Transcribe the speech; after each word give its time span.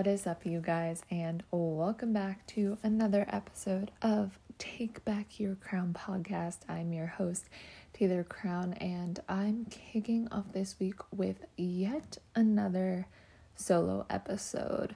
What 0.00 0.06
is 0.06 0.26
up, 0.26 0.46
you 0.46 0.60
guys, 0.60 1.02
and 1.10 1.42
welcome 1.50 2.14
back 2.14 2.46
to 2.48 2.78
another 2.82 3.26
episode 3.28 3.90
of 4.00 4.38
Take 4.60 5.02
Back 5.06 5.40
Your 5.40 5.54
Crown 5.54 5.96
podcast. 5.98 6.58
I'm 6.68 6.92
your 6.92 7.06
host, 7.06 7.46
Taylor 7.94 8.22
Crown, 8.22 8.74
and 8.74 9.18
I'm 9.26 9.64
kicking 9.70 10.28
off 10.30 10.52
this 10.52 10.76
week 10.78 10.96
with 11.10 11.46
yet 11.56 12.18
another 12.34 13.06
solo 13.56 14.04
episode. 14.10 14.94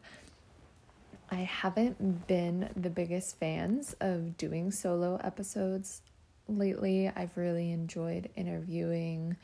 I 1.30 1.37
haven't 1.37 2.27
been 2.27 2.69
the 2.77 2.91
biggest 2.91 3.39
fans 3.39 3.97
of 4.03 4.37
doing 4.37 4.70
solo 4.70 5.16
episodes 5.25 6.03
lately. 6.47 7.09
I've 7.09 7.34
really 7.34 7.73
enjoyed 7.73 8.28
interviewing 8.37 9.39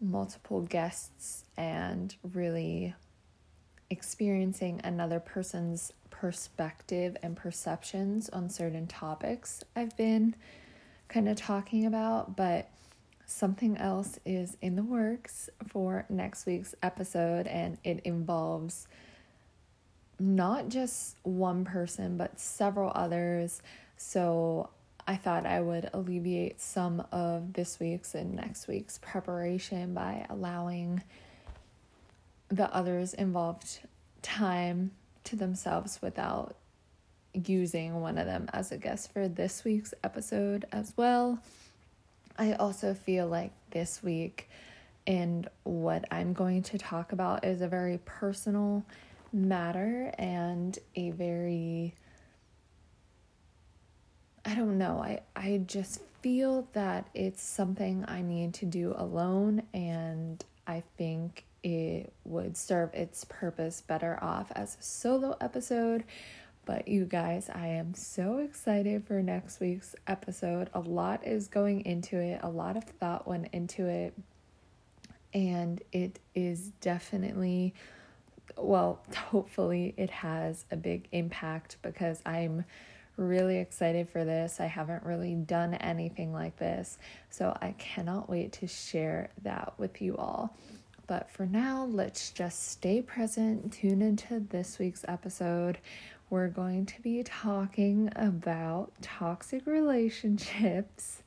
multiple 0.00 0.62
guests 0.62 1.44
and 1.56 2.12
really 2.32 2.92
experiencing 3.88 4.80
another 4.82 5.20
person's 5.20 5.92
perspective 6.24 7.18
and 7.22 7.36
perceptions 7.36 8.30
on 8.30 8.48
certain 8.48 8.86
topics 8.86 9.62
I've 9.76 9.94
been 9.94 10.34
kind 11.06 11.28
of 11.28 11.36
talking 11.36 11.84
about, 11.84 12.34
but 12.34 12.70
something 13.26 13.76
else 13.76 14.18
is 14.24 14.56
in 14.62 14.74
the 14.74 14.82
works 14.82 15.50
for 15.68 16.06
next 16.08 16.46
week's 16.46 16.74
episode, 16.82 17.46
and 17.46 17.76
it 17.84 18.00
involves 18.06 18.88
not 20.18 20.70
just 20.70 21.16
one 21.24 21.62
person, 21.62 22.16
but 22.16 22.40
several 22.40 22.90
others. 22.94 23.60
So 23.98 24.70
I 25.06 25.16
thought 25.16 25.44
I 25.44 25.60
would 25.60 25.90
alleviate 25.92 26.58
some 26.58 27.04
of 27.12 27.52
this 27.52 27.78
week's 27.78 28.14
and 28.14 28.34
next 28.34 28.66
week's 28.66 28.96
preparation 28.96 29.92
by 29.92 30.24
allowing 30.30 31.02
the 32.48 32.74
others 32.74 33.12
involved 33.12 33.80
time 34.22 34.92
to 35.24 35.36
themselves 35.36 36.00
without 36.02 36.56
using 37.32 38.00
one 38.00 38.18
of 38.18 38.26
them 38.26 38.48
as 38.52 38.70
a 38.70 38.78
guest 38.78 39.12
for 39.12 39.28
this 39.28 39.64
week's 39.64 39.92
episode 40.04 40.66
as 40.70 40.92
well. 40.96 41.38
I 42.38 42.52
also 42.54 42.94
feel 42.94 43.26
like 43.26 43.52
this 43.70 44.02
week 44.02 44.48
and 45.06 45.48
what 45.64 46.04
I'm 46.10 46.32
going 46.32 46.62
to 46.64 46.78
talk 46.78 47.12
about 47.12 47.44
is 47.44 47.60
a 47.60 47.68
very 47.68 47.98
personal 48.04 48.84
matter 49.32 50.12
and 50.18 50.78
a 50.94 51.10
very 51.10 51.94
I 54.46 54.54
don't 54.54 54.76
know. 54.78 55.02
I 55.02 55.20
I 55.34 55.62
just 55.66 56.00
feel 56.20 56.68
that 56.72 57.08
it's 57.14 57.42
something 57.42 58.04
I 58.08 58.22
need 58.22 58.54
to 58.54 58.66
do 58.66 58.94
alone 58.96 59.62
and 59.72 60.42
I 60.66 60.82
think 60.96 61.44
it 61.64 62.12
would 62.24 62.56
serve 62.56 62.92
its 62.92 63.24
purpose 63.24 63.80
better 63.80 64.18
off 64.22 64.52
as 64.54 64.76
a 64.78 64.82
solo 64.82 65.36
episode. 65.40 66.04
But 66.66 66.88
you 66.88 67.06
guys, 67.06 67.50
I 67.52 67.68
am 67.68 67.94
so 67.94 68.38
excited 68.38 69.06
for 69.06 69.22
next 69.22 69.60
week's 69.60 69.94
episode. 70.06 70.70
A 70.74 70.80
lot 70.80 71.26
is 71.26 71.48
going 71.48 71.84
into 71.86 72.18
it, 72.18 72.40
a 72.42 72.48
lot 72.48 72.76
of 72.76 72.84
thought 72.84 73.26
went 73.26 73.48
into 73.52 73.86
it, 73.86 74.14
and 75.32 75.82
it 75.90 76.20
is 76.34 76.70
definitely, 76.80 77.74
well, 78.56 79.02
hopefully, 79.14 79.94
it 79.96 80.10
has 80.10 80.66
a 80.70 80.76
big 80.76 81.08
impact 81.12 81.78
because 81.82 82.22
I'm 82.26 82.64
really 83.16 83.58
excited 83.58 84.08
for 84.08 84.24
this. 84.24 84.60
I 84.60 84.66
haven't 84.66 85.04
really 85.04 85.34
done 85.34 85.74
anything 85.74 86.32
like 86.32 86.56
this, 86.58 86.98
so 87.30 87.56
I 87.60 87.72
cannot 87.78 88.28
wait 88.28 88.52
to 88.54 88.66
share 88.66 89.30
that 89.42 89.74
with 89.78 90.02
you 90.02 90.16
all. 90.16 90.56
But 91.06 91.30
for 91.30 91.44
now, 91.44 91.84
let's 91.84 92.30
just 92.30 92.70
stay 92.70 93.02
present, 93.02 93.72
tune 93.72 94.00
into 94.00 94.40
this 94.40 94.78
week's 94.78 95.04
episode. 95.06 95.78
We're 96.30 96.48
going 96.48 96.86
to 96.86 97.00
be 97.02 97.22
talking 97.22 98.10
about 98.16 98.92
toxic 99.02 99.66
relationships 99.66 101.22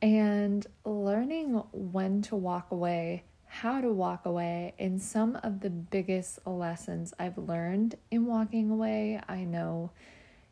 and 0.00 0.66
learning 0.84 1.62
when 1.72 2.22
to 2.22 2.36
walk 2.36 2.70
away, 2.70 3.24
how 3.46 3.80
to 3.82 3.92
walk 3.92 4.24
away, 4.24 4.74
and 4.78 5.00
some 5.00 5.36
of 5.42 5.60
the 5.60 5.70
biggest 5.70 6.38
lessons 6.46 7.12
I've 7.18 7.36
learned 7.36 7.96
in 8.10 8.26
walking 8.26 8.70
away. 8.70 9.20
I 9.28 9.44
know 9.44 9.90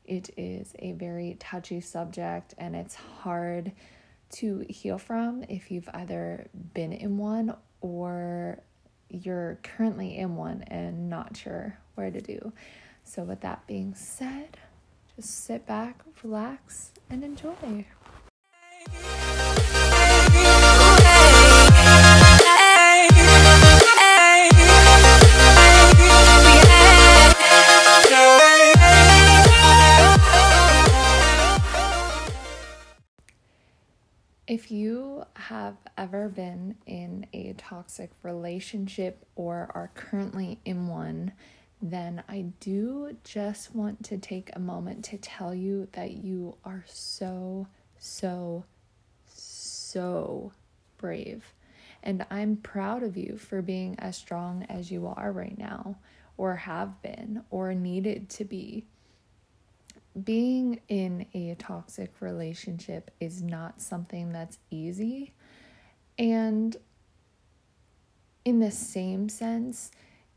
it 0.04 0.30
is 0.36 0.74
a 0.78 0.92
very 0.92 1.36
touchy 1.40 1.80
subject 1.80 2.54
and 2.58 2.76
it's 2.76 2.94
hard 2.94 3.72
to 4.32 4.64
heal 4.68 4.98
from 4.98 5.44
if 5.48 5.70
you've 5.70 5.88
either 5.94 6.46
been 6.74 6.92
in 6.92 7.16
one 7.16 7.54
or 7.80 8.58
you're 9.08 9.58
currently 9.62 10.16
in 10.16 10.36
one 10.36 10.62
and 10.68 11.10
not 11.10 11.36
sure 11.36 11.78
where 11.94 12.10
to 12.10 12.20
do. 12.20 12.52
So, 13.04 13.22
with 13.24 13.40
that 13.40 13.66
being 13.66 13.94
said, 13.94 14.56
just 15.16 15.44
sit 15.44 15.66
back, 15.66 16.02
relax, 16.22 16.92
and 17.08 17.24
enjoy. 17.24 17.86
If 34.46 34.72
you 34.72 35.24
have 35.34 35.76
ever 35.96 36.28
been 36.28 36.74
in 36.84 36.99
toxic 37.60 38.10
relationship 38.22 39.26
or 39.36 39.70
are 39.74 39.90
currently 39.94 40.58
in 40.64 40.88
one, 40.88 41.32
then 41.82 42.22
I 42.28 42.46
do 42.58 43.16
just 43.22 43.74
want 43.74 44.02
to 44.06 44.18
take 44.18 44.50
a 44.52 44.58
moment 44.58 45.04
to 45.06 45.18
tell 45.18 45.54
you 45.54 45.88
that 45.92 46.12
you 46.12 46.56
are 46.64 46.84
so, 46.86 47.66
so, 47.98 48.64
so 49.28 50.52
brave. 50.96 51.52
And 52.02 52.24
I'm 52.30 52.56
proud 52.56 53.02
of 53.02 53.16
you 53.16 53.36
for 53.36 53.60
being 53.60 53.94
as 53.98 54.16
strong 54.16 54.64
as 54.68 54.90
you 54.90 55.06
are 55.06 55.30
right 55.30 55.56
now, 55.58 55.96
or 56.38 56.56
have 56.56 57.02
been, 57.02 57.44
or 57.50 57.74
needed 57.74 58.30
to 58.30 58.44
be 58.44 58.86
being 60.24 60.80
in 60.88 61.26
a 61.34 61.54
toxic 61.56 62.10
relationship 62.20 63.10
is 63.20 63.42
not 63.42 63.80
something 63.80 64.32
that's 64.32 64.58
easy. 64.70 65.32
And 66.18 66.76
in 68.50 68.58
the 68.58 68.70
same 68.72 69.28
sense, 69.28 69.92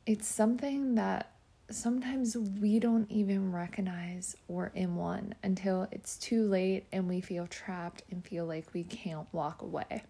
it's 0.05 0.27
something 0.27 0.93
that 0.93 1.31
sometimes 1.71 2.37
we 2.37 2.77
don't 2.77 3.09
even 3.09 3.51
recognize 3.51 4.37
we're 4.47 4.67
in 4.67 4.95
one 4.95 5.33
until 5.41 5.87
it's 5.91 6.15
too 6.17 6.47
late 6.47 6.85
and 6.91 7.09
we 7.09 7.21
feel 7.21 7.47
trapped 7.47 8.03
and 8.11 8.23
feel 8.23 8.45
like 8.45 8.71
we 8.71 8.83
can't 8.83 9.25
walk 9.31 9.63
away. 9.63 10.03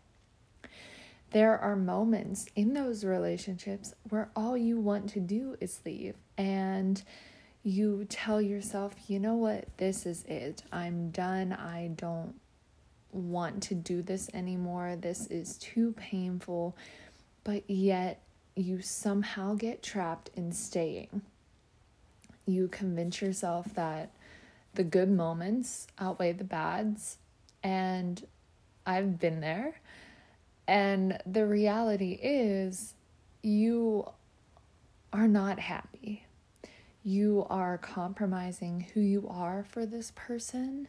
There 1.32 1.58
are 1.58 1.78
moments 1.78 2.46
in 2.58 2.74
those 2.74 3.06
relationships 3.06 3.94
where 4.10 4.30
all 4.36 4.58
you 4.58 4.82
want 4.82 5.10
to 5.12 5.22
do 5.22 5.56
is 5.62 5.80
leave 5.86 6.16
and 6.38 7.02
you 7.64 8.06
tell 8.10 8.42
yourself, 8.42 8.96
you 9.08 9.18
know 9.18 9.36
what, 9.36 9.78
this 9.78 10.06
is 10.06 10.26
it. 10.26 10.62
I'm 10.74 11.10
done. 11.10 11.54
I 11.54 11.92
don't 11.96 12.36
want 13.14 13.64
to 13.64 13.76
do 13.76 14.02
this 14.02 14.30
anymore. 14.34 14.98
This 15.00 15.28
is 15.28 15.58
too 15.58 15.94
painful. 15.94 16.76
But 17.44 17.70
yet, 17.70 18.22
you 18.56 18.82
somehow 18.82 19.56
get 19.56 19.82
trapped 19.84 20.30
in 20.36 20.52
staying. 20.52 21.22
You 22.46 22.68
convince 22.68 23.22
yourself 23.22 23.74
that 23.76 24.12
the 24.74 24.84
good 24.84 25.10
moments 25.10 25.88
outweigh 26.00 26.34
the 26.34 26.44
bads. 26.44 27.18
And 27.62 28.26
I've 28.86 29.20
been 29.20 29.40
there. 29.42 29.82
And 30.68 31.20
the 31.26 31.46
reality 31.46 32.20
is, 32.22 32.94
you 33.42 34.10
are 35.12 35.28
not 35.28 35.60
happy 35.60 36.26
you 37.04 37.46
are 37.50 37.78
compromising 37.78 38.88
who 38.94 39.02
you 39.02 39.28
are 39.30 39.66
for 39.70 39.86
this 39.86 40.12
person. 40.16 40.88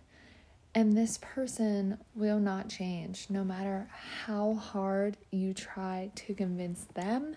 And 0.74 0.96
this 0.96 1.18
person 1.22 1.98
will 2.16 2.40
not 2.40 2.68
change 2.68 3.26
no 3.30 3.44
matter 3.44 3.88
how 4.24 4.54
hard 4.54 5.16
you 5.30 5.54
try 5.54 6.10
to 6.16 6.34
convince 6.34 6.86
them 6.94 7.36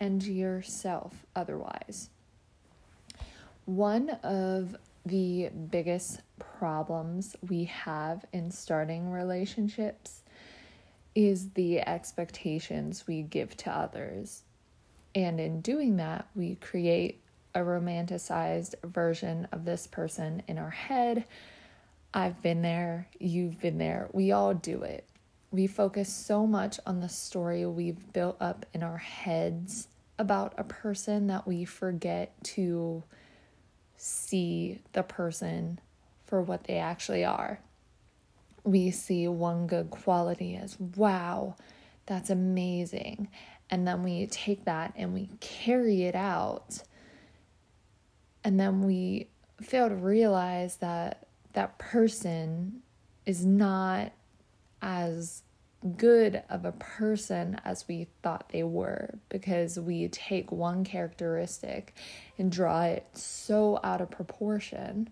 and 0.00 0.20
yourself 0.22 1.24
otherwise. 1.36 2.10
One 3.66 4.10
of 4.24 4.76
the 5.06 5.50
biggest 5.70 6.22
problems 6.40 7.36
we 7.48 7.64
have 7.64 8.24
in 8.32 8.50
starting 8.50 9.10
relationships 9.10 10.22
is 11.14 11.50
the 11.50 11.80
expectations 11.80 13.06
we 13.06 13.22
give 13.22 13.56
to 13.58 13.70
others. 13.70 14.42
And 15.14 15.38
in 15.38 15.60
doing 15.60 15.96
that, 15.98 16.26
we 16.34 16.56
create 16.56 17.20
a 17.54 17.60
romanticized 17.60 18.74
version 18.82 19.46
of 19.52 19.64
this 19.64 19.86
person 19.86 20.42
in 20.48 20.58
our 20.58 20.70
head. 20.70 21.26
I've 22.14 22.42
been 22.42 22.62
there, 22.62 23.08
you've 23.18 23.60
been 23.60 23.78
there, 23.78 24.08
we 24.12 24.32
all 24.32 24.54
do 24.54 24.82
it. 24.82 25.06
We 25.50 25.66
focus 25.66 26.12
so 26.12 26.46
much 26.46 26.78
on 26.86 27.00
the 27.00 27.08
story 27.08 27.66
we've 27.66 28.12
built 28.12 28.36
up 28.40 28.66
in 28.74 28.82
our 28.82 28.98
heads 28.98 29.88
about 30.18 30.54
a 30.58 30.64
person 30.64 31.26
that 31.28 31.46
we 31.46 31.64
forget 31.64 32.32
to 32.44 33.02
see 33.96 34.80
the 34.92 35.02
person 35.02 35.78
for 36.26 36.42
what 36.42 36.64
they 36.64 36.78
actually 36.78 37.24
are. 37.24 37.60
We 38.64 38.90
see 38.90 39.26
one 39.28 39.66
good 39.66 39.90
quality 39.90 40.56
as, 40.56 40.78
wow, 40.78 41.56
that's 42.06 42.30
amazing. 42.30 43.28
And 43.70 43.86
then 43.86 44.02
we 44.02 44.26
take 44.26 44.64
that 44.66 44.92
and 44.96 45.14
we 45.14 45.30
carry 45.40 46.02
it 46.02 46.14
out. 46.14 46.82
And 48.44 48.58
then 48.60 48.82
we 48.82 49.28
fail 49.60 49.88
to 49.88 49.94
realize 49.94 50.76
that 50.76 51.26
that 51.52 51.78
person 51.78 52.82
is 53.26 53.44
not 53.44 54.12
as 54.80 55.42
good 55.96 56.42
of 56.48 56.64
a 56.64 56.72
person 56.72 57.60
as 57.64 57.86
we 57.88 58.06
thought 58.22 58.50
they 58.50 58.62
were 58.62 59.18
because 59.28 59.78
we 59.78 60.08
take 60.08 60.52
one 60.52 60.84
characteristic 60.84 61.94
and 62.38 62.52
draw 62.52 62.84
it 62.84 63.06
so 63.14 63.80
out 63.82 64.00
of 64.00 64.10
proportion. 64.10 65.08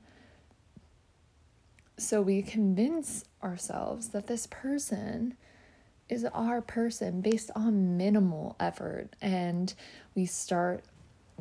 So 1.99 2.23
we 2.23 2.43
convince 2.43 3.25
ourselves 3.43 4.09
that 4.09 4.27
this 4.27 4.47
person 4.47 5.37
is 6.09 6.25
our 6.25 6.61
person 6.61 7.21
based 7.21 7.51
on 7.55 7.97
minimal 7.97 8.57
effort, 8.59 9.15
and 9.21 9.73
we 10.15 10.27
start 10.27 10.85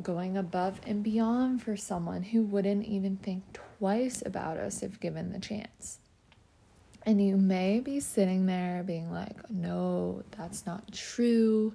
going 0.02 0.36
above 0.36 0.80
and 0.86 1.02
beyond 1.02 1.62
for 1.62 1.76
someone 1.76 2.22
who 2.22 2.42
wouldn't 2.42 2.86
even 2.86 3.16
think 3.16 3.42
twice 3.52 4.22
about 4.24 4.56
us 4.56 4.82
if 4.82 5.00
given 5.00 5.32
the 5.32 5.38
chance. 5.38 5.98
And 7.04 7.24
you 7.24 7.36
may 7.36 7.80
be 7.80 8.00
sitting 8.00 8.46
there 8.46 8.82
being 8.82 9.10
like, 9.10 9.50
no, 9.50 10.22
that's 10.36 10.66
not 10.66 10.92
true. 10.92 11.74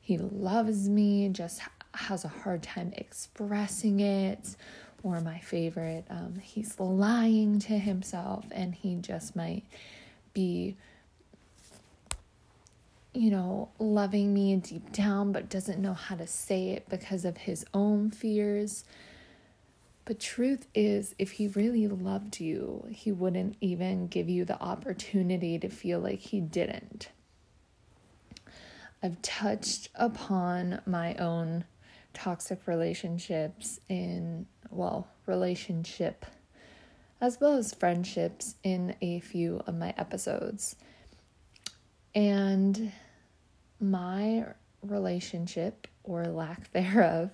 He 0.00 0.18
loves 0.18 0.88
me, 0.88 1.28
just 1.30 1.62
has 1.94 2.24
a 2.24 2.28
hard 2.28 2.62
time 2.62 2.92
expressing 2.96 4.00
it. 4.00 4.56
Or 5.02 5.20
my 5.20 5.38
favorite, 5.38 6.04
um, 6.10 6.34
he's 6.42 6.78
lying 6.78 7.60
to 7.60 7.78
himself 7.78 8.44
and 8.50 8.74
he 8.74 8.96
just 8.96 9.36
might 9.36 9.64
be, 10.34 10.76
you 13.18 13.32
know, 13.32 13.68
loving 13.80 14.32
me 14.32 14.54
deep 14.54 14.92
down, 14.92 15.32
but 15.32 15.48
doesn't 15.48 15.82
know 15.82 15.92
how 15.92 16.14
to 16.14 16.26
say 16.26 16.68
it 16.68 16.88
because 16.88 17.24
of 17.24 17.36
his 17.36 17.66
own 17.74 18.12
fears. 18.12 18.84
But 20.04 20.20
truth 20.20 20.68
is, 20.72 21.16
if 21.18 21.32
he 21.32 21.48
really 21.48 21.88
loved 21.88 22.38
you, 22.38 22.86
he 22.90 23.10
wouldn't 23.10 23.56
even 23.60 24.06
give 24.06 24.28
you 24.28 24.44
the 24.44 24.62
opportunity 24.62 25.58
to 25.58 25.68
feel 25.68 25.98
like 25.98 26.20
he 26.20 26.40
didn't. 26.40 27.08
I've 29.02 29.20
touched 29.20 29.88
upon 29.96 30.80
my 30.86 31.16
own 31.16 31.64
toxic 32.14 32.68
relationships 32.68 33.80
in, 33.88 34.46
well, 34.70 35.08
relationship 35.26 36.24
as 37.20 37.40
well 37.40 37.54
as 37.54 37.74
friendships 37.74 38.54
in 38.62 38.94
a 39.02 39.18
few 39.18 39.60
of 39.66 39.76
my 39.76 39.92
episodes. 39.98 40.76
And 42.14 42.92
my 43.80 44.46
relationship 44.82 45.86
or 46.04 46.26
lack 46.26 46.72
thereof 46.72 47.30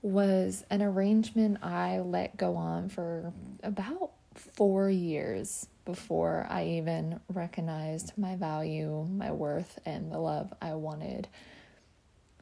was 0.00 0.64
an 0.70 0.82
arrangement 0.82 1.58
I 1.62 2.00
let 2.00 2.36
go 2.36 2.56
on 2.56 2.88
for 2.88 3.32
about 3.62 4.12
four 4.34 4.88
years 4.88 5.66
before 5.84 6.46
I 6.48 6.64
even 6.66 7.18
recognized 7.32 8.12
my 8.16 8.36
value, 8.36 9.06
my 9.10 9.32
worth, 9.32 9.78
and 9.84 10.12
the 10.12 10.18
love 10.18 10.52
I 10.62 10.74
wanted 10.74 11.28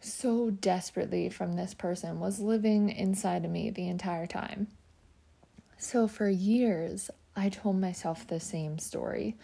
so 0.01 0.51
desperately 0.51 1.29
from 1.29 1.55
this 1.55 1.75
person 1.75 2.21
was 2.21 2.41
living 2.41 2.91
inside 2.91 3.45
of 3.45 3.51
me 3.51 3.71
the 3.71 3.89
entire 3.89 4.27
time. 4.27 4.69
So 5.79 6.09
for 6.09 6.29
years, 6.29 7.11
I 7.35 7.49
told 7.49 7.81
myself 7.81 8.27
the 8.27 8.41
same 8.41 8.79
story. 8.79 9.37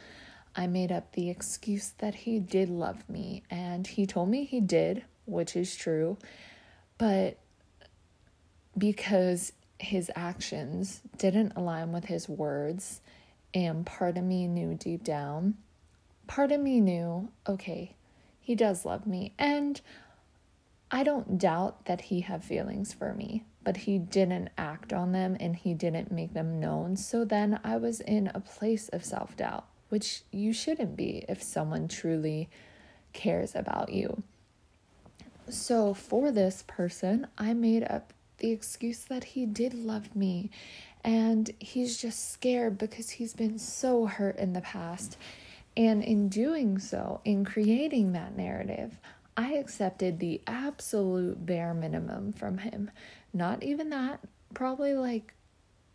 I 0.54 0.66
made 0.66 0.92
up 0.92 1.12
the 1.12 1.30
excuse 1.30 1.90
that 1.98 2.14
he 2.14 2.38
did 2.38 2.68
love 2.68 3.08
me, 3.08 3.42
and 3.50 3.86
he 3.86 4.06
told 4.06 4.28
me 4.28 4.44
he 4.44 4.60
did, 4.60 5.04
which 5.24 5.56
is 5.56 5.74
true. 5.74 6.18
But 6.98 7.38
because 8.76 9.52
his 9.78 10.10
actions 10.14 11.00
didn't 11.16 11.52
align 11.56 11.92
with 11.92 12.04
his 12.04 12.28
words, 12.28 13.00
and 13.54 13.84
part 13.84 14.16
of 14.16 14.24
me 14.24 14.46
knew 14.46 14.74
deep 14.74 15.04
down, 15.04 15.54
part 16.26 16.52
of 16.52 16.60
me 16.60 16.80
knew, 16.80 17.30
okay, 17.48 17.94
he 18.40 18.54
does 18.54 18.84
love 18.84 19.06
me. 19.06 19.34
And 19.38 19.80
I 20.90 21.02
don't 21.02 21.38
doubt 21.38 21.86
that 21.86 22.02
he 22.02 22.20
had 22.20 22.44
feelings 22.44 22.92
for 22.92 23.14
me, 23.14 23.44
but 23.64 23.78
he 23.78 23.98
didn't 23.98 24.50
act 24.58 24.92
on 24.92 25.12
them 25.12 25.36
and 25.40 25.56
he 25.56 25.74
didn't 25.74 26.12
make 26.12 26.34
them 26.34 26.60
known. 26.60 26.96
So 26.96 27.24
then 27.24 27.60
I 27.64 27.76
was 27.78 28.00
in 28.00 28.30
a 28.34 28.40
place 28.40 28.88
of 28.90 29.04
self 29.04 29.36
doubt, 29.36 29.66
which 29.92 30.22
you 30.30 30.54
shouldn't 30.54 30.96
be 30.96 31.22
if 31.28 31.42
someone 31.42 31.86
truly 31.86 32.48
cares 33.12 33.54
about 33.54 33.92
you. 33.92 34.22
So 35.50 35.92
for 35.92 36.32
this 36.32 36.64
person, 36.66 37.26
I 37.36 37.52
made 37.52 37.84
up 37.84 38.14
the 38.38 38.52
excuse 38.52 39.04
that 39.04 39.22
he 39.22 39.44
did 39.44 39.74
love 39.74 40.16
me 40.16 40.48
and 41.04 41.50
he's 41.58 42.00
just 42.00 42.32
scared 42.32 42.78
because 42.78 43.10
he's 43.10 43.34
been 43.34 43.58
so 43.58 44.06
hurt 44.06 44.38
in 44.38 44.54
the 44.54 44.62
past. 44.62 45.18
And 45.76 46.02
in 46.02 46.30
doing 46.30 46.78
so, 46.78 47.20
in 47.26 47.44
creating 47.44 48.12
that 48.12 48.34
narrative, 48.34 48.98
I 49.36 49.56
accepted 49.56 50.20
the 50.20 50.40
absolute 50.46 51.44
bare 51.44 51.74
minimum 51.74 52.32
from 52.32 52.56
him. 52.56 52.90
Not 53.34 53.62
even 53.62 53.90
that, 53.90 54.20
probably 54.54 54.94
like 54.94 55.34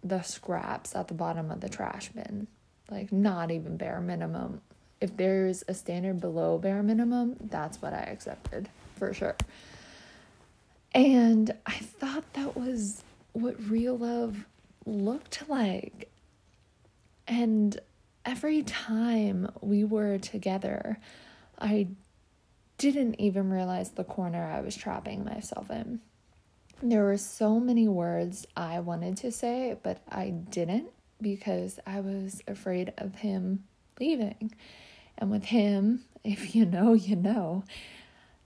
the 0.04 0.22
scraps 0.22 0.96
at 0.96 1.08
the 1.08 1.16
bottom 1.16 1.50
of 1.50 1.62
the 1.62 1.70
trash 1.70 2.10
bin. 2.10 2.46
Like, 2.89 3.12
not 3.12 3.51
even 3.51 3.78
bare 3.78 4.00
minimum. 4.00 4.62
If 5.00 5.16
there's 5.18 5.63
a 5.68 5.74
standard 5.74 6.19
below 6.19 6.57
bare 6.57 6.81
minimum, 6.81 7.35
that's 7.40 7.81
what 7.81 7.94
I 7.94 8.00
accepted 8.02 8.69
for 8.95 9.14
sure. 9.14 9.35
And 10.94 11.52
I 11.66 11.73
thought 11.73 12.33
that 12.33 12.56
was 12.56 13.04
what 13.33 13.56
real 13.69 13.97
love 13.97 14.45
looked 14.85 15.47
like. 15.47 16.09
And 17.28 17.80
every 18.26 18.64
time 18.64 19.52
we 19.62 19.83
were 19.83 20.18
together, 20.18 20.97
I 21.59 21.90
didn't 22.78 23.19
even 23.19 23.52
realize 23.52 23.92
the 23.92 24.04
corner 24.04 24.44
I 24.44 24.62
was 24.62 24.76
trapping 24.76 25.23
myself 25.23 25.69
in. 25.69 26.00
There 26.81 27.04
were 27.04 27.18
so 27.18 27.59
many 27.59 27.88
words 27.88 28.45
I 28.56 28.80
wanted 28.80 29.18
to 29.18 29.31
say, 29.31 29.78
but 29.81 30.00
I 30.09 30.30
didn't 30.30 30.90
because 31.21 31.80
I 31.86 32.00
was 32.00 32.42
afraid 32.47 32.94
of 32.97 33.16
him 33.16 33.64
leaving. 34.00 34.54
And 35.18 35.31
with 35.31 35.45
him, 35.45 36.04
if 36.24 36.56
you 36.56 36.66
know, 36.66 36.94
you 36.94 37.16
know, 37.16 37.64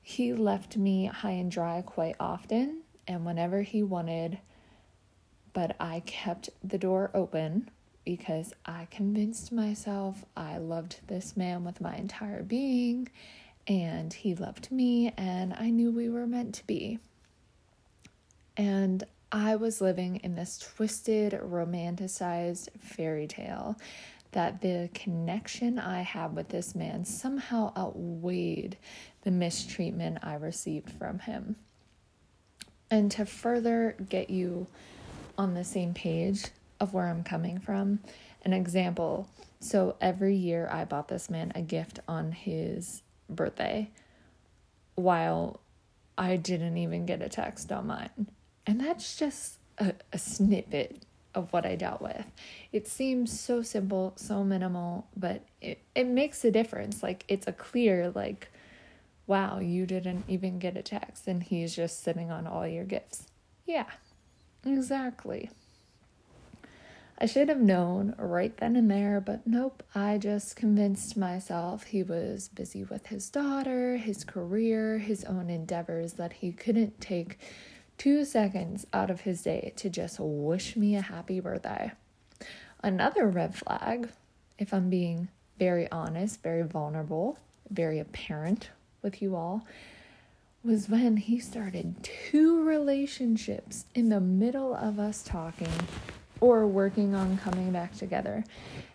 he 0.02 0.34
left 0.34 0.78
me 0.78 1.06
high 1.06 1.32
and 1.32 1.52
dry 1.52 1.82
quite 1.82 2.16
often, 2.20 2.82
and 3.08 3.26
whenever 3.26 3.62
he 3.62 3.84
wanted, 3.84 4.40
but 5.54 5.76
I 5.80 6.02
kept 6.06 6.50
the 6.64 6.78
door 6.78 7.12
open 7.14 7.70
because 8.04 8.54
I 8.66 8.88
convinced 8.90 9.52
myself 9.52 10.26
I 10.36 10.58
loved 10.58 11.02
this 11.08 11.38
man 11.38 11.64
with 11.64 11.82
my 11.82 11.96
entire 11.96 12.42
being, 12.42 13.10
and 13.68 14.12
he 14.12 14.34
loved 14.34 14.72
me, 14.72 15.14
and 15.18 15.54
I 15.54 15.70
knew 15.70 15.92
we 15.92 16.10
were 16.10 16.26
meant 16.26 16.56
to 16.56 16.68
be. 16.68 17.00
And 18.58 19.04
I 19.32 19.56
was 19.56 19.80
living 19.80 20.18
in 20.18 20.36
this 20.36 20.58
twisted, 20.58 21.34
romanticized 21.34 22.68
fairy 22.80 23.28
tale 23.28 23.78
that 24.34 24.62
the 24.62 24.90
connection 24.94 25.80
I 25.80 26.02
had 26.02 26.36
with 26.36 26.50
this 26.50 26.76
man 26.76 27.06
somehow 27.06 27.72
outweighed 27.78 28.78
the 29.22 29.32
mistreatment 29.32 30.20
I 30.22 30.36
received 30.36 30.90
from 30.92 31.20
him. 31.20 31.56
And 32.90 33.10
to 33.12 33.26
further 33.26 33.96
get 34.10 34.30
you 34.30 34.68
on 35.38 35.54
the 35.54 35.64
same 35.64 35.94
page 35.94 36.48
of 36.82 36.94
where 36.94 37.08
I'm 37.08 37.24
coming 37.24 37.60
from, 37.60 38.00
an 38.44 38.52
example. 38.52 39.30
So 39.62 39.96
every 40.02 40.36
year 40.36 40.68
I 40.70 40.84
bought 40.84 41.08
this 41.08 41.30
man 41.30 41.54
a 41.56 41.62
gift 41.62 42.00
on 42.08 42.34
his 42.34 43.02
birthday 43.30 43.90
while 44.96 45.62
I 46.18 46.36
didn't 46.36 46.78
even 46.78 47.06
get 47.06 47.22
a 47.22 47.30
text 47.30 47.72
on 47.72 47.88
mine. 47.88 48.28
And 48.66 48.80
that's 48.80 49.18
just 49.18 49.58
a, 49.78 49.94
a 50.14 50.18
snippet 50.18 51.04
of 51.34 51.52
what 51.54 51.66
I 51.66 51.76
dealt 51.76 52.02
with. 52.02 52.26
It 52.72 52.88
seems 52.88 53.38
so 53.40 53.62
simple, 53.62 54.14
so 54.16 54.44
minimal, 54.44 55.08
but 55.16 55.44
it, 55.62 55.82
it 55.96 56.08
makes 56.08 56.44
a 56.44 56.52
difference. 56.52 57.02
Like 57.02 57.24
it's 57.28 57.48
a 57.48 57.54
clear, 57.54 58.12
like, 58.14 58.50
wow, 59.28 59.60
you 59.60 59.86
didn't 59.86 60.26
even 60.28 60.60
get 60.60 60.78
a 60.78 60.82
text 60.82 61.28
and 61.28 61.42
he's 61.42 61.76
just 61.76 62.04
sitting 62.04 62.32
on 62.32 62.48
all 62.48 62.68
your 62.68 62.84
gifts. 62.84 63.28
Yeah, 63.66 63.86
exactly. 64.66 65.50
I 67.18 67.28
should 67.28 67.50
have 67.50 67.62
known 67.62 68.16
right 68.18 68.58
then 68.58 68.76
and 68.76 68.90
there, 68.90 69.22
but 69.22 69.46
nope, 69.46 69.84
I 69.94 70.18
just 70.18 70.56
convinced 70.56 71.16
myself 71.16 71.84
he 71.84 72.02
was 72.02 72.50
busy 72.50 72.84
with 72.84 73.08
his 73.08 73.30
daughter, 73.30 73.98
his 73.98 74.24
career, 74.24 74.98
his 74.98 75.24
own 75.26 75.52
endeavors, 75.52 76.14
that 76.14 76.34
he 76.34 76.52
couldn't 76.52 77.00
take 77.00 77.38
two 78.02 78.26
seconds 78.26 78.88
out 78.94 79.12
of 79.12 79.22
his 79.22 79.44
day 79.44 79.72
to 79.76 79.88
just 79.88 80.20
wish 80.20 80.76
me 80.76 80.96
a 80.96 81.02
happy 81.02 81.40
birthday. 81.40 81.92
Another 82.82 83.28
red 83.28 83.54
flag, 83.54 84.10
if 84.58 84.74
I'm 84.74 84.90
being 84.90 85.28
very 85.60 85.88
honest, 85.92 86.42
very 86.42 86.64
vulnerable, 86.64 87.38
very 87.70 88.00
apparent 88.00 88.72
with 89.04 89.22
you 89.22 89.36
all, 89.36 89.68
was 90.64 90.90
when 90.90 91.18
he 91.18 91.40
started 91.40 91.94
two 92.02 92.64
relationships 92.64 93.86
in 93.94 94.10
the 94.10 94.20
middle 94.20 94.74
of 94.74 94.98
us 94.98 95.22
talking 95.22 95.72
or 96.40 96.66
working 96.66 97.14
on 97.14 97.38
coming 97.38 97.72
back 97.72 97.96
together. 97.96 98.44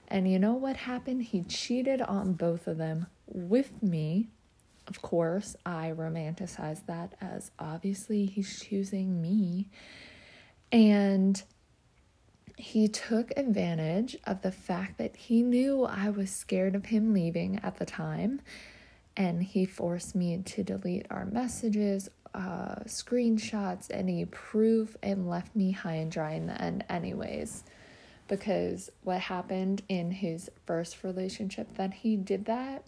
And 0.08 0.28
you 0.28 0.40
know 0.40 0.54
what 0.54 0.78
happened? 0.78 1.22
He 1.22 1.42
cheated 1.42 2.02
on 2.02 2.32
both 2.32 2.66
of 2.66 2.76
them 2.76 3.06
with 3.28 3.80
me. 3.80 4.30
Of 4.88 5.02
course, 5.02 5.56
I 5.64 5.92
romanticize 5.96 6.86
that 6.86 7.14
as 7.20 7.50
obviously 7.58 8.26
he's 8.26 8.60
choosing 8.60 9.20
me. 9.20 9.68
And 10.70 11.42
he 12.56 12.88
took 12.88 13.32
advantage 13.36 14.16
of 14.24 14.42
the 14.42 14.52
fact 14.52 14.98
that 14.98 15.16
he 15.16 15.42
knew 15.42 15.84
I 15.84 16.10
was 16.10 16.30
scared 16.30 16.74
of 16.74 16.86
him 16.86 17.12
leaving 17.12 17.60
at 17.62 17.76
the 17.78 17.86
time. 17.86 18.40
And 19.16 19.42
he 19.42 19.64
forced 19.64 20.14
me 20.14 20.38
to 20.44 20.62
delete 20.62 21.06
our 21.10 21.24
messages 21.24 22.10
uh, 22.36 22.82
screenshots, 22.84 23.86
any 23.90 24.26
proof, 24.26 24.94
and 25.02 25.28
left 25.28 25.56
me 25.56 25.70
high 25.70 25.94
and 25.94 26.12
dry 26.12 26.32
in 26.32 26.46
the 26.46 26.60
end, 26.60 26.84
anyways. 26.88 27.64
Because 28.28 28.90
what 29.04 29.20
happened 29.20 29.82
in 29.88 30.10
his 30.10 30.50
first 30.66 31.02
relationship 31.02 31.76
that 31.76 31.94
he 31.94 32.16
did 32.16 32.44
that, 32.44 32.84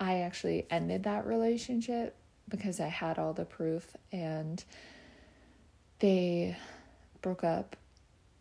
I 0.00 0.20
actually 0.20 0.66
ended 0.70 1.02
that 1.04 1.26
relationship 1.26 2.16
because 2.48 2.80
I 2.80 2.88
had 2.88 3.18
all 3.18 3.34
the 3.34 3.44
proof 3.44 3.94
and 4.10 4.64
they 5.98 6.56
broke 7.20 7.44
up 7.44 7.76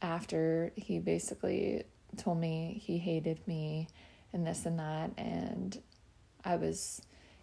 after 0.01 0.71
he 0.75 0.99
basically 0.99 1.83
told 2.15 2.39
me 2.39 2.81
he 2.81 2.97
hated 2.97 3.45
me 3.45 3.87
and 4.31 4.47
this 4.47 4.65
and 4.65 4.79
that 4.79 5.11
and 5.17 5.81
I 6.45 6.55
was 6.55 7.01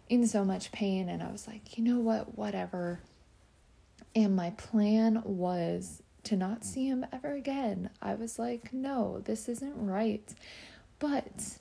in 0.09 0.25
so 0.27 0.43
much 0.43 0.71
pain 0.71 1.09
and 1.09 1.21
I 1.21 1.31
was 1.31 1.47
like, 1.47 1.77
you 1.77 1.83
know 1.83 1.99
what, 1.99 2.37
whatever. 2.37 2.99
And 4.15 4.35
my 4.35 4.49
plan 4.51 5.21
was 5.23 6.01
to 6.23 6.35
not 6.35 6.65
see 6.65 6.87
him 6.87 7.05
ever 7.11 7.33
again. 7.33 7.91
I 8.01 8.15
was 8.15 8.39
like, 8.39 8.73
no, 8.73 9.21
this 9.23 9.47
isn't 9.47 9.75
right. 9.77 10.33
But 10.97 11.59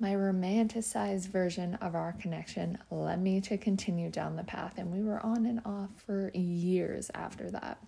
my 0.00 0.12
romanticized 0.12 1.28
version 1.28 1.74
of 1.76 1.94
our 1.94 2.12
connection 2.12 2.78
led 2.90 3.20
me 3.20 3.40
to 3.40 3.58
continue 3.58 4.10
down 4.10 4.36
the 4.36 4.44
path, 4.44 4.74
and 4.78 4.92
we 4.92 5.02
were 5.02 5.24
on 5.24 5.44
and 5.44 5.60
off 5.64 5.90
for 6.06 6.30
years 6.34 7.10
after 7.14 7.50
that. 7.50 7.78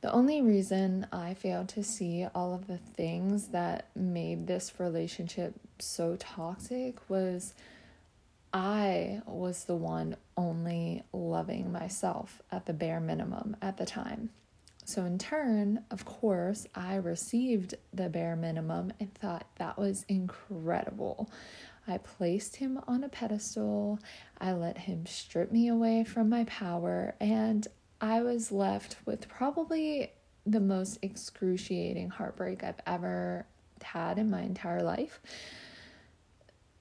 The 0.00 0.12
only 0.12 0.42
reason 0.42 1.06
I 1.10 1.34
failed 1.34 1.68
to 1.70 1.82
see 1.82 2.26
all 2.34 2.54
of 2.54 2.66
the 2.66 2.78
things 2.78 3.48
that 3.48 3.88
made 3.96 4.46
this 4.46 4.72
relationship 4.78 5.54
so 5.80 6.16
toxic 6.16 6.96
was 7.08 7.54
I 8.52 9.22
was 9.26 9.64
the 9.64 9.74
one 9.74 10.16
only 10.36 11.02
loving 11.12 11.72
myself 11.72 12.40
at 12.52 12.66
the 12.66 12.72
bare 12.72 13.00
minimum 13.00 13.56
at 13.60 13.76
the 13.76 13.86
time. 13.86 14.30
So, 14.88 15.04
in 15.04 15.18
turn, 15.18 15.84
of 15.90 16.06
course, 16.06 16.66
I 16.74 16.94
received 16.94 17.74
the 17.92 18.08
bare 18.08 18.36
minimum 18.36 18.90
and 18.98 19.12
thought 19.12 19.46
that 19.56 19.76
was 19.76 20.06
incredible. 20.08 21.30
I 21.86 21.98
placed 21.98 22.56
him 22.56 22.80
on 22.88 23.04
a 23.04 23.10
pedestal, 23.10 23.98
I 24.40 24.52
let 24.52 24.78
him 24.78 25.04
strip 25.04 25.52
me 25.52 25.68
away 25.68 26.04
from 26.04 26.30
my 26.30 26.44
power, 26.44 27.14
and 27.20 27.68
I 28.00 28.22
was 28.22 28.50
left 28.50 28.96
with 29.04 29.28
probably 29.28 30.10
the 30.46 30.58
most 30.58 31.00
excruciating 31.02 32.08
heartbreak 32.08 32.64
I've 32.64 32.80
ever 32.86 33.44
had 33.82 34.18
in 34.18 34.30
my 34.30 34.40
entire 34.40 34.82
life 34.82 35.20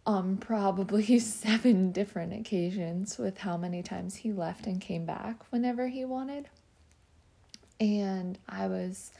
on 0.05 0.37
probably 0.37 1.19
seven 1.19 1.91
different 1.91 2.31
occasions 2.31 3.17
with 3.17 3.39
how 3.39 3.57
many 3.57 3.83
times 3.83 4.15
he 4.15 4.31
left 4.31 4.65
and 4.65 4.79
came 4.79 5.05
back 5.05 5.43
whenever 5.51 5.89
he 5.89 6.05
wanted. 6.05 6.47
And 7.79 8.37
I 8.49 8.67
was 8.67 9.11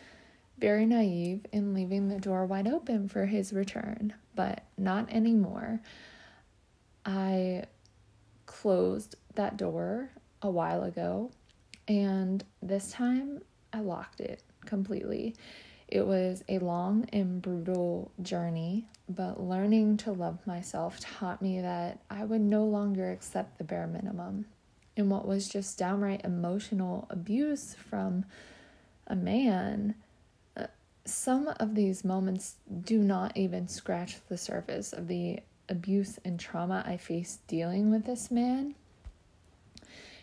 very 0.57 0.85
naive 0.85 1.45
in 1.51 1.73
leaving 1.73 2.07
the 2.07 2.19
door 2.19 2.45
wide 2.45 2.67
open 2.67 3.07
for 3.07 3.25
his 3.25 3.53
return, 3.53 4.13
but 4.35 4.63
not 4.77 5.11
anymore. 5.11 5.79
I 7.05 7.65
closed 8.45 9.15
that 9.35 9.57
door 9.57 10.09
a 10.41 10.49
while 10.49 10.83
ago, 10.83 11.31
and 11.87 12.43
this 12.61 12.91
time 12.91 13.41
I 13.71 13.81
locked 13.81 14.19
it 14.19 14.41
completely. 14.65 15.35
It 15.87 16.05
was 16.05 16.43
a 16.49 16.59
long 16.59 17.07
and 17.13 17.41
brutal 17.41 18.11
journey, 18.21 18.87
but 19.07 19.39
learning 19.39 19.97
to 19.97 20.11
love 20.11 20.45
myself 20.45 20.99
taught 20.99 21.41
me 21.41 21.61
that 21.61 21.99
I 22.09 22.25
would 22.25 22.41
no 22.41 22.65
longer 22.65 23.11
accept 23.11 23.57
the 23.57 23.63
bare 23.63 23.87
minimum. 23.87 24.45
And 24.97 25.11
what 25.11 25.27
was 25.27 25.47
just 25.47 25.77
downright 25.77 26.25
emotional 26.25 27.05
abuse 27.11 27.75
from 27.75 28.25
a 29.05 29.15
man, 29.15 29.93
uh, 30.57 30.65
some 31.05 31.49
of 31.59 31.75
these 31.75 32.03
moments 32.03 32.55
do 32.83 32.97
not 32.97 33.37
even 33.37 33.67
scratch 33.67 34.17
the 34.27 34.37
surface 34.37 34.93
of 34.93 35.07
the 35.07 35.39
abuse 35.69 36.17
and 36.25 36.39
trauma 36.39 36.83
I 36.85 36.97
faced 36.97 37.45
dealing 37.45 37.91
with 37.91 38.05
this 38.05 38.31
man, 38.31 38.73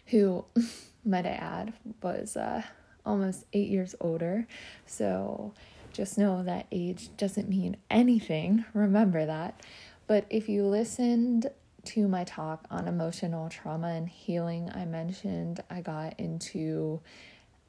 who, 0.07 0.45
might 1.05 1.25
I 1.25 1.31
add, 1.31 1.73
was 2.03 2.37
uh, 2.37 2.63
almost 3.07 3.45
eight 3.53 3.69
years 3.69 3.95
older. 4.01 4.49
So 4.87 5.55
just 5.93 6.19
know 6.19 6.43
that 6.43 6.67
age 6.73 7.11
doesn't 7.17 7.49
mean 7.49 7.77
anything. 7.91 8.65
Remember 8.75 9.25
that. 9.25 9.61
But 10.09 10.27
if 10.31 10.49
you 10.49 10.65
listened 10.65 11.49
to 11.87 12.09
my 12.09 12.25
talk 12.25 12.67
on 12.71 12.89
emotional 12.89 13.49
trauma 13.49 13.89
and 13.89 14.09
healing, 14.09 14.71
I 14.75 14.85
mentioned 14.85 15.63
I 15.71 15.81
got 15.81 16.19
into 16.19 17.01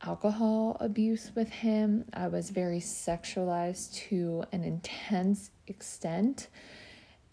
alcohol 0.02 0.78
abuse 0.80 1.32
with 1.36 1.50
him. 1.50 2.06
I 2.14 2.28
was 2.28 2.50
very 2.50 2.80
sexualized 2.80 3.96
to 4.10 4.44
an 4.52 4.64
intense 4.64 5.52
extent. 5.68 6.48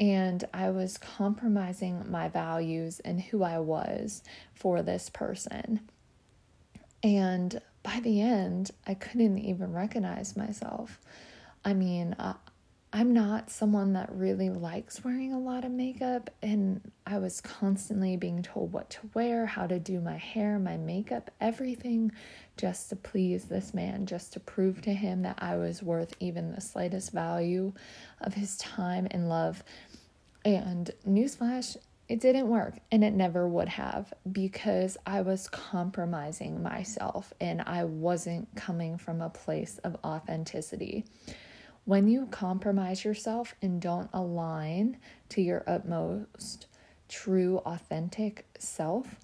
And 0.01 0.45
I 0.53 0.71
was 0.71 0.99
compromising 0.99 2.11
my 2.11 2.29
values 2.29 3.01
and 3.01 3.21
who 3.21 3.43
I 3.43 3.59
was 3.59 4.23
for 4.55 4.83
this 4.83 5.11
person. 5.11 5.81
And 7.03 7.61
by 7.83 8.01
the 8.01 8.21
end, 8.21 8.71
I 8.87 8.95
couldn't 8.95 9.39
even 9.39 9.73
recognize 9.73 10.37
myself. 10.37 11.01
I 11.65 11.75
mean, 11.75 12.17
I'm 12.95 13.15
not 13.15 13.49
someone 13.49 13.95
that 13.95 14.13
really 14.13 14.51
likes 14.51 15.03
wearing 15.03 15.33
a 15.33 15.39
lot 15.39 15.65
of 15.65 15.71
makeup, 15.73 16.29
and 16.43 16.83
I 17.07 17.17
was 17.19 17.41
constantly 17.41 18.19
being 18.19 18.43
told 18.43 18.71
what 18.71 18.91
to 18.91 18.99
wear, 19.15 19.47
how 19.47 19.67
to 19.67 19.79
do 19.79 19.99
my 19.99 20.19
hair, 20.19 20.59
my 20.59 20.77
makeup, 20.77 21.31
everything 21.41 22.13
just 22.59 22.91
to 22.91 22.97
please 22.97 23.45
this 23.45 23.73
man, 23.73 24.05
just 24.05 24.35
to 24.35 24.41
prove 24.41 24.83
to 24.83 24.93
him 24.93 25.23
that 25.23 25.39
I 25.39 25.57
was 25.57 25.83
worth 25.83 26.15
even 26.21 26.53
the 26.53 26.61
slightest 26.61 27.13
value 27.13 27.73
of 28.21 28.35
his 28.35 28.59
time 28.59 29.09
and 29.11 29.27
love. 29.27 29.65
And 30.45 30.91
newsflash, 31.09 31.79
it 32.11 32.21
didn't 32.21 32.49
work 32.49 32.75
and 32.91 33.03
it 33.03 33.15
never 33.15 33.49
would 33.49 33.69
have 33.69 34.13
because 34.31 34.99
I 35.07 35.23
was 35.23 35.49
compromising 35.49 36.63
myself 36.63 37.33
and 37.41 37.63
I 37.63 37.85
wasn't 37.85 38.55
coming 38.55 38.99
from 38.99 39.23
a 39.23 39.31
place 39.31 39.79
of 39.79 39.97
authenticity. 40.05 41.07
When 41.85 42.07
you 42.07 42.27
compromise 42.27 43.05
yourself 43.05 43.55
and 43.61 43.81
don't 43.81 44.09
align 44.13 44.99
to 45.31 45.43
your 45.43 45.65
utmost 45.67 46.67
true, 47.09 47.59
authentic 47.67 48.47
self, 48.59 49.17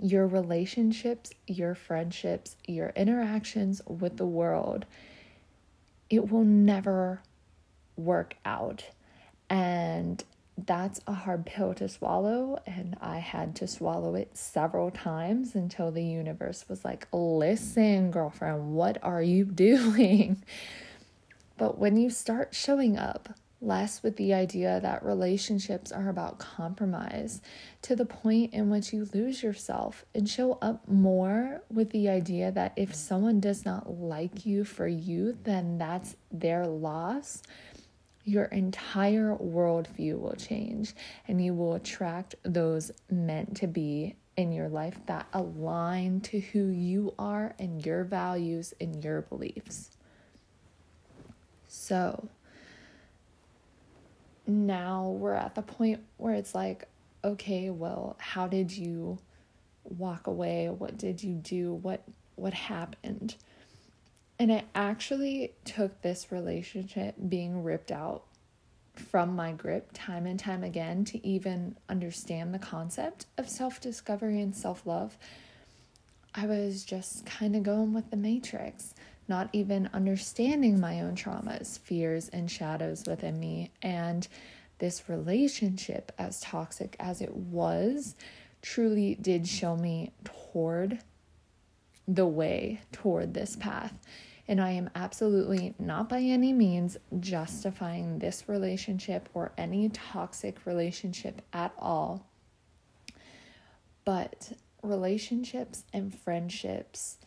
your 0.00 0.26
relationships, 0.26 1.30
your 1.46 1.74
friendships, 1.74 2.56
your 2.66 2.90
interactions 2.90 3.80
with 3.86 4.18
the 4.18 4.26
world, 4.26 4.84
it 6.10 6.30
will 6.30 6.44
never 6.44 7.22
work 7.96 8.36
out. 8.44 8.84
And 9.48 10.22
that's 10.58 11.00
a 11.06 11.12
hard 11.12 11.46
pill 11.46 11.74
to 11.74 11.88
swallow, 11.88 12.58
and 12.66 12.96
I 13.00 13.18
had 13.18 13.54
to 13.56 13.66
swallow 13.66 14.14
it 14.14 14.36
several 14.36 14.90
times 14.90 15.54
until 15.54 15.90
the 15.90 16.04
universe 16.04 16.64
was 16.68 16.84
like, 16.84 17.06
Listen, 17.12 18.10
girlfriend, 18.10 18.74
what 18.74 18.98
are 19.02 19.22
you 19.22 19.44
doing? 19.46 20.42
But 21.56 21.78
when 21.78 21.96
you 21.96 22.10
start 22.10 22.54
showing 22.54 22.98
up 22.98 23.30
less 23.60 24.02
with 24.02 24.16
the 24.16 24.34
idea 24.34 24.78
that 24.80 25.04
relationships 25.04 25.90
are 25.90 26.08
about 26.08 26.38
compromise 26.38 27.40
to 27.82 27.96
the 27.96 28.04
point 28.04 28.52
in 28.52 28.68
which 28.68 28.92
you 28.92 29.08
lose 29.14 29.42
yourself 29.42 30.04
and 30.14 30.28
show 30.28 30.58
up 30.60 30.86
more 30.88 31.62
with 31.72 31.90
the 31.90 32.08
idea 32.08 32.52
that 32.52 32.74
if 32.76 32.94
someone 32.94 33.40
does 33.40 33.64
not 33.64 33.90
like 33.90 34.44
you 34.44 34.64
for 34.64 34.86
you, 34.86 35.36
then 35.44 35.78
that's 35.78 36.16
their 36.30 36.66
loss. 36.66 37.42
Your 38.24 38.44
entire 38.46 39.34
worldview 39.36 40.18
will 40.18 40.34
change, 40.34 40.94
and 41.26 41.42
you 41.42 41.54
will 41.54 41.74
attract 41.74 42.34
those 42.42 42.90
meant 43.10 43.56
to 43.58 43.66
be 43.66 44.16
in 44.36 44.52
your 44.52 44.68
life 44.68 44.98
that 45.06 45.26
align 45.32 46.20
to 46.20 46.40
who 46.40 46.66
you 46.68 47.14
are 47.18 47.54
and 47.58 47.84
your 47.86 48.04
values 48.04 48.74
and 48.80 49.02
your 49.02 49.22
beliefs. 49.22 49.95
So, 51.86 52.28
now 54.44 55.10
we're 55.10 55.34
at 55.34 55.54
the 55.54 55.62
point 55.62 56.00
where 56.16 56.34
it's 56.34 56.52
like, 56.52 56.88
okay, 57.22 57.70
well, 57.70 58.16
how 58.18 58.48
did 58.48 58.76
you 58.76 59.18
walk 59.84 60.26
away? 60.26 60.68
What 60.68 60.98
did 60.98 61.22
you 61.22 61.34
do? 61.34 61.74
What 61.74 62.02
what 62.34 62.54
happened? 62.54 63.36
And 64.40 64.50
it 64.50 64.64
actually 64.74 65.52
took 65.64 66.02
this 66.02 66.32
relationship 66.32 67.14
being 67.28 67.62
ripped 67.62 67.92
out 67.92 68.24
from 68.96 69.36
my 69.36 69.52
grip 69.52 69.90
time 69.94 70.26
and 70.26 70.40
time 70.40 70.64
again 70.64 71.04
to 71.04 71.24
even 71.24 71.76
understand 71.88 72.52
the 72.52 72.58
concept 72.58 73.26
of 73.38 73.48
self 73.48 73.80
discovery 73.80 74.40
and 74.40 74.56
self 74.56 74.84
love. 74.84 75.16
I 76.34 76.46
was 76.46 76.84
just 76.84 77.24
kind 77.26 77.54
of 77.54 77.62
going 77.62 77.94
with 77.94 78.10
the 78.10 78.16
matrix, 78.16 78.92
not 79.28 79.48
even 79.52 79.90
understanding 79.92 80.78
my 80.78 81.00
own 81.00 81.14
traumas, 81.14 81.78
fears, 81.78 82.28
and 82.28 82.50
shadows 82.50 83.04
within 83.06 83.38
me. 83.40 83.70
And 83.82 84.26
this 84.78 85.08
relationship, 85.08 86.12
as 86.18 86.40
toxic 86.40 86.96
as 87.00 87.20
it 87.20 87.34
was, 87.34 88.14
truly 88.62 89.16
did 89.16 89.48
show 89.48 89.76
me 89.76 90.12
toward 90.24 91.00
the 92.06 92.26
way 92.26 92.80
toward 92.92 93.34
this 93.34 93.56
path. 93.56 93.94
And 94.48 94.60
I 94.60 94.70
am 94.70 94.90
absolutely 94.94 95.74
not 95.78 96.08
by 96.08 96.20
any 96.20 96.52
means 96.52 96.96
justifying 97.18 98.20
this 98.20 98.48
relationship 98.48 99.28
or 99.34 99.52
any 99.58 99.88
toxic 99.88 100.64
relationship 100.64 101.42
at 101.52 101.72
all. 101.78 102.26
But 104.04 104.52
relationships 104.82 105.82
and 105.92 106.16
friendships, 106.16 107.18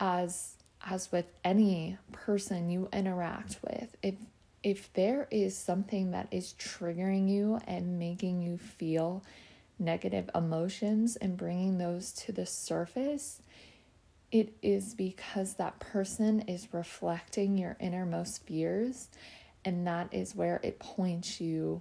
as 0.00 0.56
as 0.84 1.12
with 1.12 1.26
any 1.44 1.98
person 2.12 2.70
you 2.70 2.88
interact 2.92 3.58
with, 3.62 3.96
if 4.02 4.14
if 4.62 4.92
there 4.92 5.26
is 5.30 5.56
something 5.56 6.12
that 6.12 6.28
is 6.30 6.54
triggering 6.56 7.28
you 7.28 7.58
and 7.66 7.98
making 7.98 8.42
you 8.42 8.56
feel 8.56 9.24
negative 9.76 10.30
emotions 10.36 11.16
and 11.16 11.36
bringing 11.36 11.78
those 11.78 12.12
to 12.12 12.30
the 12.30 12.46
surface, 12.46 13.42
it 14.30 14.54
is 14.62 14.94
because 14.94 15.54
that 15.54 15.80
person 15.80 16.42
is 16.42 16.68
reflecting 16.72 17.58
your 17.58 17.76
innermost 17.80 18.46
fears, 18.46 19.08
and 19.64 19.84
that 19.86 20.08
is 20.12 20.36
where 20.36 20.60
it 20.62 20.78
points 20.78 21.40
you 21.40 21.80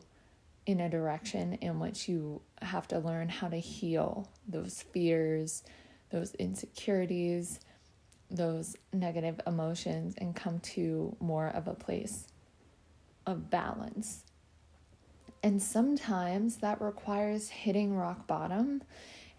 in 0.66 0.80
a 0.80 0.90
direction 0.90 1.54
in 1.56 1.80
which 1.80 2.08
you 2.08 2.42
have 2.62 2.88
to 2.88 3.00
learn 3.00 3.30
how 3.30 3.48
to 3.48 3.58
heal 3.58 4.28
those 4.48 4.84
fears, 4.92 5.64
those 6.10 6.34
insecurities, 6.36 7.60
those 8.32 8.76
negative 8.94 9.40
emotions, 9.46 10.16
and 10.18 10.36
come 10.36 10.60
to 10.60 11.16
more 11.20 11.48
of 11.48 11.68
a 11.68 11.74
place 11.74 12.28
of 13.26 13.50
balance. 13.50 14.24
And 15.44 15.62
sometimes 15.62 16.58
that 16.58 16.82
requires 16.82 17.50
hitting 17.50 17.96
rock 17.96 18.28
bottom 18.28 18.84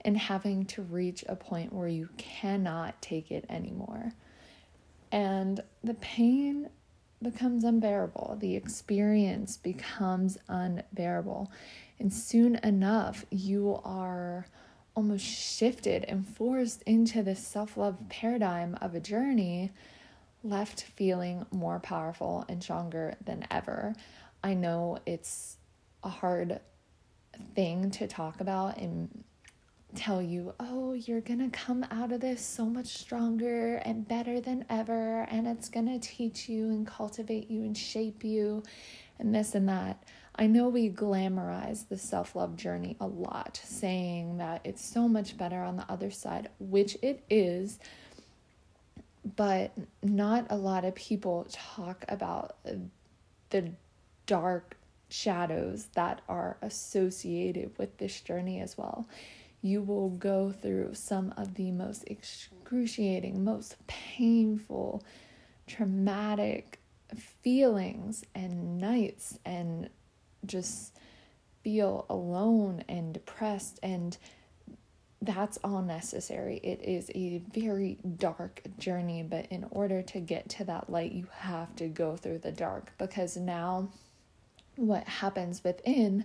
and 0.05 0.19
having 0.19 0.65
to 0.67 0.83
reach 0.83 1.25
a 1.29 1.37
point 1.37 1.73
where 1.73 1.89
you 1.89 2.09
cannot 2.17 3.01
take 3.01 3.31
it 3.31 3.45
anymore. 3.49 4.13
And 5.13 5.63
the 5.85 5.95
pain 5.95 6.71
becomes 7.23 7.63
unbearable, 7.63 8.37
the 8.41 8.57
experience 8.57 9.57
becomes 9.57 10.39
unbearable. 10.49 11.53
And 12.01 12.13
soon 12.13 12.57
enough, 12.65 13.25
you 13.31 13.81
are 13.85 14.47
almost 14.95 15.25
shifted 15.25 16.05
and 16.05 16.27
forced 16.27 16.83
into 16.83 17.23
this 17.23 17.47
self 17.47 17.77
love 17.77 17.97
paradigm 18.09 18.77
of 18.81 18.95
a 18.95 19.01
journey 19.01 19.73
left 20.45 20.83
feeling 20.83 21.47
more 21.53 21.79
powerful 21.79 22.45
and 22.49 22.63
stronger 22.63 23.15
than 23.25 23.47
ever. 23.51 23.95
I 24.43 24.55
know 24.55 24.99
it's 25.07 25.57
a 26.03 26.09
hard 26.09 26.61
thing 27.55 27.91
to 27.93 28.07
talk 28.07 28.41
about 28.41 28.77
and 28.79 29.25
tell 29.95 30.23
you, 30.23 30.55
oh, 30.59 30.95
you're 30.95 31.21
gonna 31.21 31.51
come 31.51 31.85
out 31.91 32.13
of 32.13 32.21
this 32.21 32.45
so 32.45 32.65
much 32.65 32.87
stronger 32.87 33.77
and 33.77 34.09
better 34.09 34.41
than 34.41 34.65
ever, 34.71 35.23
and 35.31 35.47
it's 35.47 35.69
gonna 35.69 35.99
teach 35.99 36.49
you 36.49 36.67
and 36.71 36.87
cultivate 36.87 37.51
you 37.51 37.63
and 37.63 37.77
shape 37.77 38.25
you, 38.25 38.63
and 39.19 39.35
this 39.35 39.55
and 39.55 39.69
that. 39.69 40.03
I 40.35 40.47
know 40.47 40.69
we 40.69 40.89
glamorize 40.89 41.89
the 41.89 41.99
self 41.99 42.35
love 42.35 42.57
journey 42.57 42.97
a 43.01 43.07
lot, 43.07 43.61
saying 43.65 44.39
that 44.39 44.63
it's 44.65 44.85
so 44.85 45.07
much 45.09 45.37
better 45.37 45.63
on 45.63 45.77
the 45.77 45.91
other 45.91 46.11
side, 46.11 46.49
which 46.59 46.97
it 47.03 47.23
is 47.29 47.79
but 49.37 49.73
not 50.03 50.47
a 50.51 50.57
lot 50.57 50.85
of 50.85 50.95
people 50.95 51.47
talk 51.51 52.05
about 52.09 52.57
the 53.51 53.71
dark 54.27 54.77
shadows 55.09 55.89
that 55.95 56.21
are 56.29 56.57
associated 56.63 57.71
with 57.79 57.99
this 57.99 58.21
journey 58.21 58.61
as 58.61 58.77
well. 58.77 59.07
You 59.61 59.83
will 59.83 60.11
go 60.11 60.51
through 60.51 60.95
some 60.95 61.33
of 61.37 61.55
the 61.55 61.71
most 61.71 62.05
excruciating, 62.09 63.45
most 63.45 63.77
painful, 63.87 65.05
traumatic 65.67 66.81
feelings 67.43 68.25
and 68.35 68.79
nights 68.79 69.39
and 69.45 69.89
just 70.47 70.93
feel 71.63 72.07
alone 72.09 72.85
and 72.89 73.15
depressed 73.15 73.79
and 73.83 74.17
that's 75.23 75.57
all 75.63 75.83
necessary. 75.83 76.57
It 76.65 76.83
is 76.83 77.09
a 77.15 77.41
very 77.55 77.99
dark 78.17 78.63
journey, 78.79 79.23
but 79.23 79.47
in 79.51 79.65
order 79.71 80.03
to 80.03 80.19
get 80.19 80.49
to 80.51 80.65
that 80.65 80.91
light, 80.91 81.13
you 81.13 81.29
have 81.33 81.75
to 81.77 81.87
go 81.87 82.17
through 82.17 82.39
the 82.39 82.51
dark 82.51 82.93
because 82.99 83.37
now 83.37 83.89
what 84.75 85.07
happens 85.07 85.63
within 85.63 86.25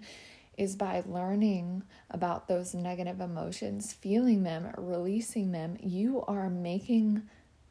is 0.58 0.76
by 0.76 1.04
learning 1.06 1.84
about 2.10 2.48
those 2.48 2.74
negative 2.74 3.22
emotions, 3.22 3.94
feeling 3.94 4.42
them, 4.42 4.74
releasing 4.76 5.52
them, 5.52 5.78
you 5.80 6.24
are 6.28 6.50
making 6.50 7.22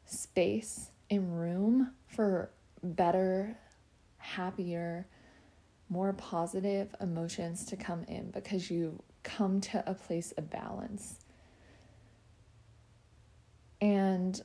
space 0.05 0.91
and 1.09 1.37
room 1.37 1.91
for 2.07 2.49
better, 2.81 3.57
happier, 4.17 5.05
more 5.89 6.13
positive 6.13 6.93
emotions 6.99 7.65
to 7.65 7.75
come 7.75 8.03
in 8.07 8.31
because 8.31 8.69
you 8.69 9.01
come 9.23 9.61
to 9.61 9.83
a 9.89 9.93
place 9.93 10.33
of 10.37 10.49
balance. 10.49 11.19
And 13.79 14.41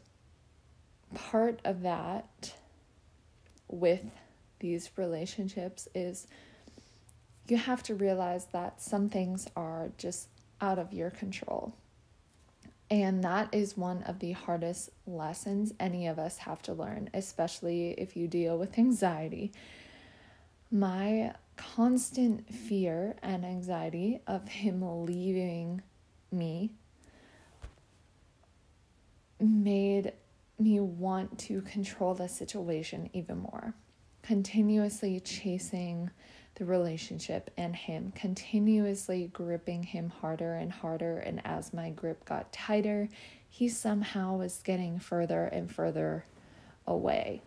part 1.14 1.60
of 1.64 1.82
that 1.82 2.54
with 3.68 4.04
these 4.60 4.90
relationships 4.96 5.88
is 5.94 6.26
you 7.48 7.56
have 7.56 7.82
to 7.84 7.94
realize 7.94 8.46
that 8.52 8.80
some 8.80 9.08
things 9.08 9.48
are 9.56 9.90
just 9.98 10.28
out 10.60 10.78
of 10.78 10.92
your 10.92 11.10
control. 11.10 11.74
And 12.90 13.24
that 13.24 13.48
is 13.52 13.76
one 13.76 14.02
of 14.02 14.18
the 14.18 14.32
hardest 14.32 14.90
lessons 15.06 15.72
any 15.80 16.06
of 16.06 16.18
us 16.18 16.38
have 16.38 16.60
to 16.62 16.74
learn, 16.74 17.08
especially 17.14 17.92
if 17.92 18.16
you 18.16 18.28
deal 18.28 18.58
with 18.58 18.78
anxiety. 18.78 19.52
My 20.74 21.34
constant 21.58 22.48
fear 22.48 23.14
and 23.22 23.44
anxiety 23.44 24.22
of 24.26 24.48
him 24.48 25.04
leaving 25.04 25.82
me 26.30 26.72
made 29.38 30.14
me 30.58 30.80
want 30.80 31.38
to 31.40 31.60
control 31.60 32.14
the 32.14 32.26
situation 32.26 33.10
even 33.12 33.36
more. 33.36 33.74
Continuously 34.22 35.20
chasing 35.20 36.08
the 36.54 36.64
relationship 36.64 37.50
and 37.58 37.76
him, 37.76 38.10
continuously 38.14 39.28
gripping 39.30 39.82
him 39.82 40.08
harder 40.08 40.54
and 40.54 40.72
harder. 40.72 41.18
And 41.18 41.42
as 41.44 41.74
my 41.74 41.90
grip 41.90 42.24
got 42.24 42.50
tighter, 42.50 43.10
he 43.46 43.68
somehow 43.68 44.38
was 44.38 44.62
getting 44.64 44.98
further 44.98 45.44
and 45.44 45.70
further 45.70 46.24
away. 46.86 47.42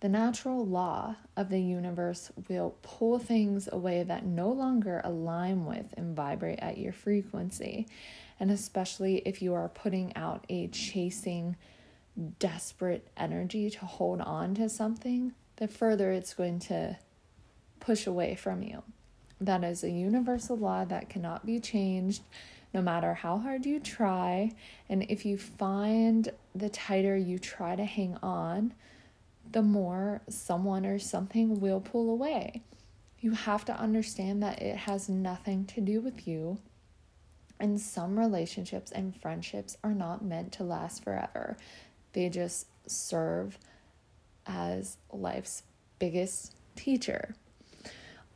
The 0.00 0.08
natural 0.08 0.64
law 0.64 1.16
of 1.36 1.48
the 1.48 1.60
universe 1.60 2.30
will 2.48 2.76
pull 2.82 3.18
things 3.18 3.68
away 3.70 4.04
that 4.04 4.24
no 4.24 4.48
longer 4.50 5.00
align 5.02 5.64
with 5.66 5.92
and 5.96 6.14
vibrate 6.14 6.60
at 6.60 6.78
your 6.78 6.92
frequency. 6.92 7.88
And 8.38 8.50
especially 8.50 9.18
if 9.26 9.42
you 9.42 9.54
are 9.54 9.68
putting 9.68 10.14
out 10.14 10.44
a 10.48 10.68
chasing, 10.68 11.56
desperate 12.38 13.08
energy 13.16 13.70
to 13.70 13.86
hold 13.86 14.20
on 14.20 14.54
to 14.54 14.68
something, 14.68 15.32
the 15.56 15.66
further 15.66 16.12
it's 16.12 16.34
going 16.34 16.60
to 16.60 16.96
push 17.80 18.06
away 18.06 18.36
from 18.36 18.62
you. 18.62 18.84
That 19.40 19.64
is 19.64 19.82
a 19.82 19.90
universal 19.90 20.56
law 20.56 20.84
that 20.84 21.08
cannot 21.08 21.44
be 21.44 21.58
changed 21.58 22.22
no 22.72 22.82
matter 22.82 23.14
how 23.14 23.38
hard 23.38 23.66
you 23.66 23.80
try. 23.80 24.52
And 24.88 25.04
if 25.08 25.24
you 25.24 25.38
find 25.38 26.30
the 26.54 26.68
tighter 26.68 27.16
you 27.16 27.38
try 27.38 27.74
to 27.74 27.84
hang 27.84 28.16
on, 28.22 28.74
the 29.52 29.62
more 29.62 30.22
someone 30.28 30.84
or 30.84 30.98
something 30.98 31.60
will 31.60 31.80
pull 31.80 32.10
away. 32.10 32.62
You 33.20 33.32
have 33.32 33.64
to 33.66 33.72
understand 33.78 34.42
that 34.42 34.62
it 34.62 34.76
has 34.76 35.08
nothing 35.08 35.64
to 35.66 35.80
do 35.80 36.00
with 36.00 36.26
you. 36.28 36.58
And 37.60 37.80
some 37.80 38.18
relationships 38.18 38.92
and 38.92 39.16
friendships 39.20 39.76
are 39.82 39.94
not 39.94 40.24
meant 40.24 40.52
to 40.52 40.64
last 40.64 41.02
forever, 41.02 41.56
they 42.12 42.28
just 42.28 42.66
serve 42.86 43.58
as 44.46 44.96
life's 45.12 45.62
biggest 45.98 46.54
teacher 46.76 47.34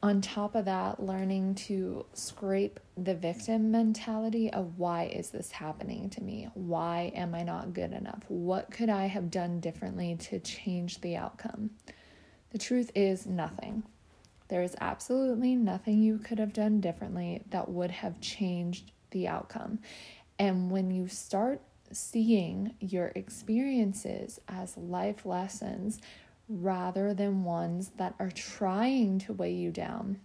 on 0.02 0.20
top 0.20 0.56
of 0.56 0.64
that, 0.64 1.00
learning 1.00 1.54
to 1.54 2.04
scrape 2.12 2.80
the 2.96 3.14
victim 3.14 3.70
mentality 3.70 4.50
of 4.52 4.78
why 4.78 5.04
is 5.04 5.30
this 5.30 5.52
happening 5.52 6.10
to 6.10 6.22
me? 6.22 6.48
Why 6.54 7.12
am 7.14 7.34
I 7.36 7.44
not 7.44 7.72
good 7.72 7.92
enough? 7.92 8.24
What 8.26 8.72
could 8.72 8.88
I 8.88 9.06
have 9.06 9.30
done 9.30 9.60
differently 9.60 10.16
to 10.16 10.40
change 10.40 11.00
the 11.00 11.16
outcome? 11.16 11.70
The 12.50 12.58
truth 12.58 12.90
is 12.96 13.26
nothing. 13.26 13.84
There 14.48 14.62
is 14.62 14.76
absolutely 14.80 15.54
nothing 15.54 16.02
you 16.02 16.18
could 16.18 16.40
have 16.40 16.52
done 16.52 16.80
differently 16.80 17.42
that 17.50 17.70
would 17.70 17.92
have 17.92 18.20
changed 18.20 18.90
the 19.12 19.28
outcome. 19.28 19.78
And 20.36 20.70
when 20.70 20.90
you 20.90 21.06
start 21.06 21.62
seeing 21.92 22.74
your 22.80 23.12
experiences 23.14 24.40
as 24.48 24.76
life 24.76 25.24
lessons 25.24 26.00
rather 26.48 27.14
than 27.14 27.44
ones 27.44 27.92
that 27.96 28.14
are 28.18 28.30
trying 28.30 29.18
to 29.20 29.32
weigh 29.32 29.54
you 29.54 29.70
down, 29.70 30.20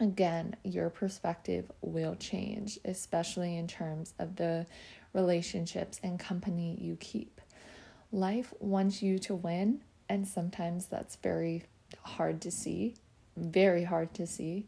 again, 0.00 0.54
your 0.62 0.90
perspective 0.90 1.70
will 1.80 2.14
change, 2.14 2.78
especially 2.84 3.56
in 3.56 3.66
terms 3.66 4.14
of 4.18 4.36
the 4.36 4.66
relationships 5.12 6.00
and 6.02 6.18
company 6.18 6.76
you 6.80 6.96
keep. 6.96 7.40
Life 8.12 8.54
wants 8.60 9.02
you 9.02 9.18
to 9.20 9.34
win, 9.34 9.82
and 10.08 10.26
sometimes 10.26 10.86
that's 10.86 11.16
very 11.16 11.64
hard 12.02 12.40
to 12.42 12.50
see, 12.50 12.94
very 13.36 13.84
hard 13.84 14.14
to 14.14 14.26
see. 14.26 14.66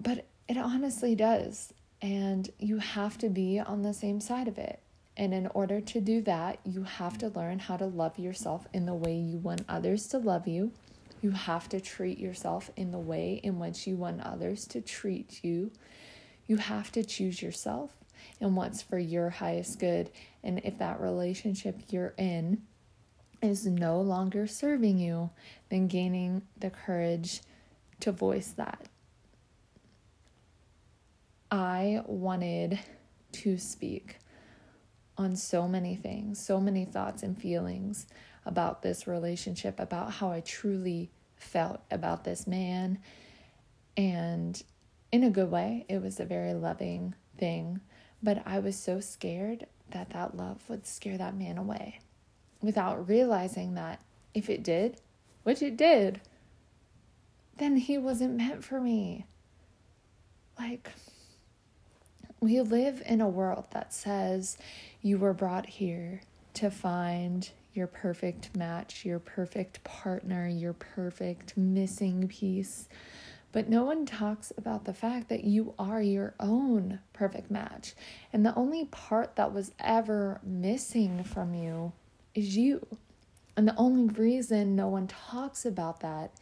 But 0.00 0.26
it 0.48 0.56
honestly 0.56 1.14
does, 1.14 1.72
and 2.00 2.50
you 2.58 2.78
have 2.78 3.16
to 3.18 3.28
be 3.28 3.60
on 3.60 3.82
the 3.82 3.94
same 3.94 4.20
side 4.20 4.48
of 4.48 4.58
it. 4.58 4.81
And 5.16 5.34
in 5.34 5.46
order 5.48 5.80
to 5.80 6.00
do 6.00 6.22
that, 6.22 6.58
you 6.64 6.84
have 6.84 7.18
to 7.18 7.28
learn 7.28 7.58
how 7.58 7.76
to 7.76 7.86
love 7.86 8.18
yourself 8.18 8.66
in 8.72 8.86
the 8.86 8.94
way 8.94 9.14
you 9.14 9.38
want 9.38 9.64
others 9.68 10.06
to 10.08 10.18
love 10.18 10.48
you. 10.48 10.72
You 11.20 11.30
have 11.30 11.68
to 11.68 11.80
treat 11.80 12.18
yourself 12.18 12.70
in 12.76 12.90
the 12.90 12.98
way 12.98 13.40
in 13.42 13.58
which 13.58 13.86
you 13.86 13.96
want 13.96 14.22
others 14.22 14.66
to 14.68 14.80
treat 14.80 15.44
you. 15.44 15.70
You 16.46 16.56
have 16.56 16.90
to 16.92 17.04
choose 17.04 17.42
yourself 17.42 17.92
and 18.40 18.56
what's 18.56 18.82
for 18.82 18.98
your 18.98 19.30
highest 19.30 19.78
good. 19.78 20.10
And 20.42 20.60
if 20.64 20.78
that 20.78 21.00
relationship 21.00 21.80
you're 21.90 22.14
in 22.16 22.62
is 23.42 23.66
no 23.66 24.00
longer 24.00 24.46
serving 24.46 24.98
you, 24.98 25.30
then 25.68 25.88
gaining 25.88 26.42
the 26.58 26.70
courage 26.70 27.42
to 28.00 28.12
voice 28.12 28.52
that. 28.56 28.88
I 31.50 32.02
wanted 32.06 32.78
to 33.32 33.58
speak 33.58 34.16
on 35.22 35.36
so 35.36 35.66
many 35.66 35.96
things, 35.96 36.44
so 36.44 36.60
many 36.60 36.84
thoughts 36.84 37.22
and 37.22 37.40
feelings 37.40 38.06
about 38.44 38.82
this 38.82 39.06
relationship, 39.06 39.78
about 39.78 40.12
how 40.12 40.30
I 40.30 40.40
truly 40.40 41.10
felt 41.36 41.80
about 41.90 42.24
this 42.24 42.46
man. 42.46 42.98
And 43.96 44.60
in 45.10 45.24
a 45.24 45.30
good 45.30 45.50
way, 45.50 45.86
it 45.88 46.02
was 46.02 46.18
a 46.18 46.24
very 46.24 46.54
loving 46.54 47.14
thing. 47.38 47.80
But 48.22 48.42
I 48.46 48.58
was 48.58 48.76
so 48.76 49.00
scared 49.00 49.66
that 49.90 50.10
that 50.10 50.36
love 50.36 50.62
would 50.68 50.86
scare 50.86 51.18
that 51.18 51.36
man 51.36 51.58
away 51.58 52.00
without 52.60 53.08
realizing 53.08 53.74
that 53.74 54.00
if 54.34 54.48
it 54.48 54.62
did, 54.62 55.00
which 55.42 55.62
it 55.62 55.76
did, 55.76 56.20
then 57.58 57.76
he 57.76 57.98
wasn't 57.98 58.36
meant 58.36 58.64
for 58.64 58.80
me. 58.80 59.26
Like, 60.58 60.90
we 62.40 62.60
live 62.60 63.02
in 63.06 63.20
a 63.20 63.28
world 63.28 63.66
that 63.70 63.92
says 63.92 64.56
you 65.02 65.18
were 65.18 65.34
brought 65.34 65.66
here 65.66 66.22
to 66.54 66.70
find 66.70 67.50
your 67.74 67.88
perfect 67.88 68.54
match, 68.56 69.04
your 69.04 69.18
perfect 69.18 69.82
partner, 69.82 70.46
your 70.46 70.72
perfect 70.72 71.56
missing 71.56 72.28
piece. 72.28 72.88
But 73.50 73.68
no 73.68 73.82
one 73.82 74.06
talks 74.06 74.52
about 74.56 74.84
the 74.84 74.94
fact 74.94 75.28
that 75.28 75.44
you 75.44 75.74
are 75.78 76.00
your 76.00 76.34
own 76.38 77.00
perfect 77.12 77.50
match. 77.50 77.94
And 78.32 78.46
the 78.46 78.54
only 78.54 78.86
part 78.86 79.36
that 79.36 79.52
was 79.52 79.72
ever 79.78 80.40
missing 80.44 81.24
from 81.24 81.54
you 81.54 81.92
is 82.34 82.56
you. 82.56 82.86
And 83.56 83.68
the 83.68 83.76
only 83.76 84.12
reason 84.14 84.76
no 84.76 84.88
one 84.88 85.06
talks 85.06 85.66
about 85.66 86.00
that 86.00 86.32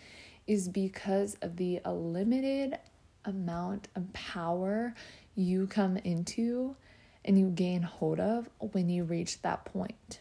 is 0.47 0.69
because 0.69 1.37
of 1.43 1.57
the 1.57 1.81
limited 1.87 2.79
amount 3.25 3.89
of 3.97 4.13
power 4.13 4.95
you 5.35 5.67
come 5.67 5.97
into 5.97 6.77
and 7.31 7.39
you 7.39 7.49
gain 7.49 7.81
hold 7.81 8.19
of 8.19 8.51
when 8.59 8.89
you 8.89 9.05
reach 9.05 9.41
that 9.43 9.65
point. 9.65 10.19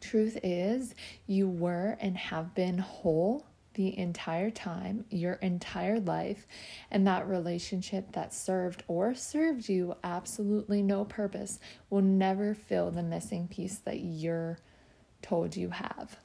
Truth 0.00 0.38
is, 0.42 0.94
you 1.26 1.46
were 1.46 1.98
and 2.00 2.16
have 2.16 2.54
been 2.54 2.78
whole 2.78 3.44
the 3.74 3.98
entire 3.98 4.48
time, 4.50 5.04
your 5.10 5.34
entire 5.34 6.00
life, 6.00 6.46
and 6.90 7.06
that 7.06 7.28
relationship 7.28 8.12
that 8.12 8.32
served 8.32 8.82
or 8.88 9.14
served 9.14 9.68
you 9.68 9.94
absolutely 10.02 10.82
no 10.82 11.04
purpose 11.04 11.60
will 11.90 12.00
never 12.00 12.54
fill 12.54 12.90
the 12.90 13.02
missing 13.02 13.46
piece 13.46 13.76
that 13.80 14.00
you're 14.00 14.56
told 15.20 15.54
you 15.54 15.68
have. 15.68 16.16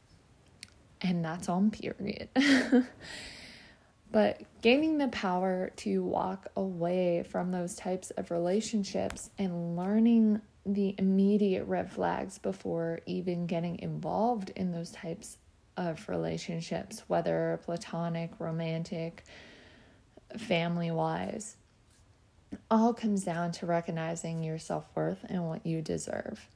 And 1.01 1.25
that's 1.25 1.49
on 1.49 1.69
period. 1.69 2.29
But 4.15 4.43
gaining 4.61 4.97
the 4.97 5.09
power 5.09 5.73
to 5.75 6.01
walk 6.01 6.47
away 6.55 7.23
from 7.23 7.51
those 7.51 7.75
types 7.75 8.11
of 8.11 8.31
relationships 8.31 9.29
and 9.37 9.75
learning 9.75 10.39
the 10.65 10.95
immediate 10.97 11.65
red 11.65 11.91
flags 11.91 12.37
before 12.37 13.01
even 13.05 13.45
getting 13.45 13.77
involved 13.79 14.51
in 14.55 14.71
those 14.71 14.91
types 14.91 15.37
of 15.75 16.07
relationships, 16.07 17.03
whether 17.07 17.59
platonic, 17.65 18.31
romantic, 18.39 19.25
family 20.37 20.91
wise, 20.91 21.57
all 22.71 22.93
comes 22.93 23.25
down 23.25 23.51
to 23.51 23.65
recognizing 23.65 24.45
your 24.45 24.59
self 24.59 24.85
worth 24.95 25.25
and 25.27 25.45
what 25.45 25.65
you 25.65 25.81
deserve. 25.81 26.47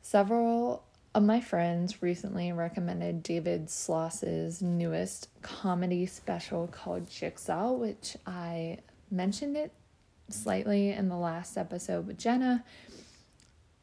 Several 0.00 0.84
of 1.18 1.24
my 1.24 1.40
friends 1.40 2.00
recently 2.00 2.52
recommended 2.52 3.24
David 3.24 3.68
Sloss's 3.68 4.62
newest 4.62 5.28
comedy 5.42 6.06
special 6.06 6.68
called 6.68 7.10
Jigsaw, 7.10 7.72
which 7.72 8.16
I 8.24 8.78
mentioned 9.10 9.56
it 9.56 9.72
slightly 10.30 10.92
in 10.92 11.08
the 11.08 11.16
last 11.16 11.58
episode 11.58 12.06
with 12.06 12.18
Jenna. 12.18 12.64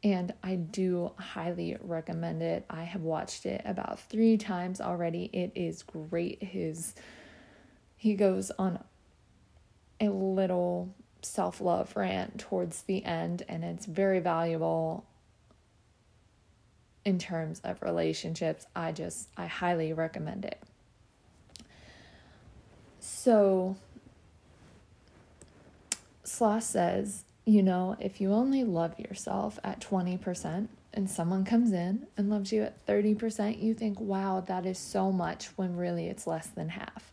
And 0.02 0.32
I 0.42 0.54
do 0.54 1.12
highly 1.18 1.76
recommend 1.82 2.40
it. 2.40 2.64
I 2.70 2.84
have 2.84 3.02
watched 3.02 3.44
it 3.44 3.60
about 3.66 4.00
three 4.00 4.38
times 4.38 4.80
already. 4.80 5.28
It 5.30 5.52
is 5.54 5.82
great. 5.82 6.42
His 6.42 6.94
he 7.98 8.14
goes 8.14 8.50
on 8.58 8.82
a 10.00 10.08
little 10.08 10.94
self-love 11.20 11.94
rant 11.96 12.40
towards 12.40 12.84
the 12.84 13.04
end 13.04 13.42
and 13.46 13.62
it's 13.62 13.84
very 13.84 14.20
valuable 14.20 15.04
in 17.06 17.18
terms 17.20 17.60
of 17.62 17.80
relationships. 17.80 18.66
I 18.74 18.90
just, 18.90 19.28
I 19.36 19.46
highly 19.46 19.92
recommend 19.92 20.44
it. 20.44 20.60
So, 22.98 23.76
Sloss 26.24 26.62
says, 26.62 27.24
you 27.44 27.62
know, 27.62 27.96
if 28.00 28.20
you 28.20 28.32
only 28.32 28.64
love 28.64 28.98
yourself 28.98 29.60
at 29.62 29.80
20% 29.80 30.66
and 30.92 31.08
someone 31.08 31.44
comes 31.44 31.72
in 31.72 32.08
and 32.16 32.28
loves 32.28 32.52
you 32.52 32.64
at 32.64 32.84
30%, 32.86 33.62
you 33.62 33.72
think, 33.72 34.00
wow, 34.00 34.40
that 34.40 34.66
is 34.66 34.78
so 34.78 35.12
much 35.12 35.46
when 35.56 35.76
really 35.76 36.08
it's 36.08 36.26
less 36.26 36.48
than 36.48 36.70
half. 36.70 37.12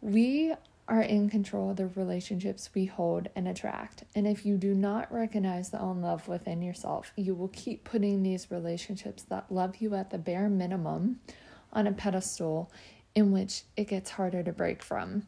We 0.00 0.52
are 0.88 1.02
in 1.02 1.28
control 1.28 1.70
of 1.70 1.76
the 1.76 1.88
relationships 1.88 2.70
we 2.72 2.84
hold 2.84 3.28
and 3.34 3.48
attract. 3.48 4.04
And 4.14 4.26
if 4.26 4.46
you 4.46 4.56
do 4.56 4.72
not 4.72 5.12
recognize 5.12 5.70
the 5.70 5.80
own 5.80 6.00
love 6.00 6.28
within 6.28 6.62
yourself, 6.62 7.12
you 7.16 7.34
will 7.34 7.48
keep 7.48 7.84
putting 7.84 8.22
these 8.22 8.50
relationships 8.50 9.24
that 9.24 9.50
love 9.50 9.76
you 9.76 9.94
at 9.94 10.10
the 10.10 10.18
bare 10.18 10.48
minimum 10.48 11.20
on 11.72 11.86
a 11.86 11.92
pedestal 11.92 12.70
in 13.14 13.32
which 13.32 13.62
it 13.76 13.88
gets 13.88 14.10
harder 14.10 14.42
to 14.44 14.52
break 14.52 14.82
from. 14.82 15.26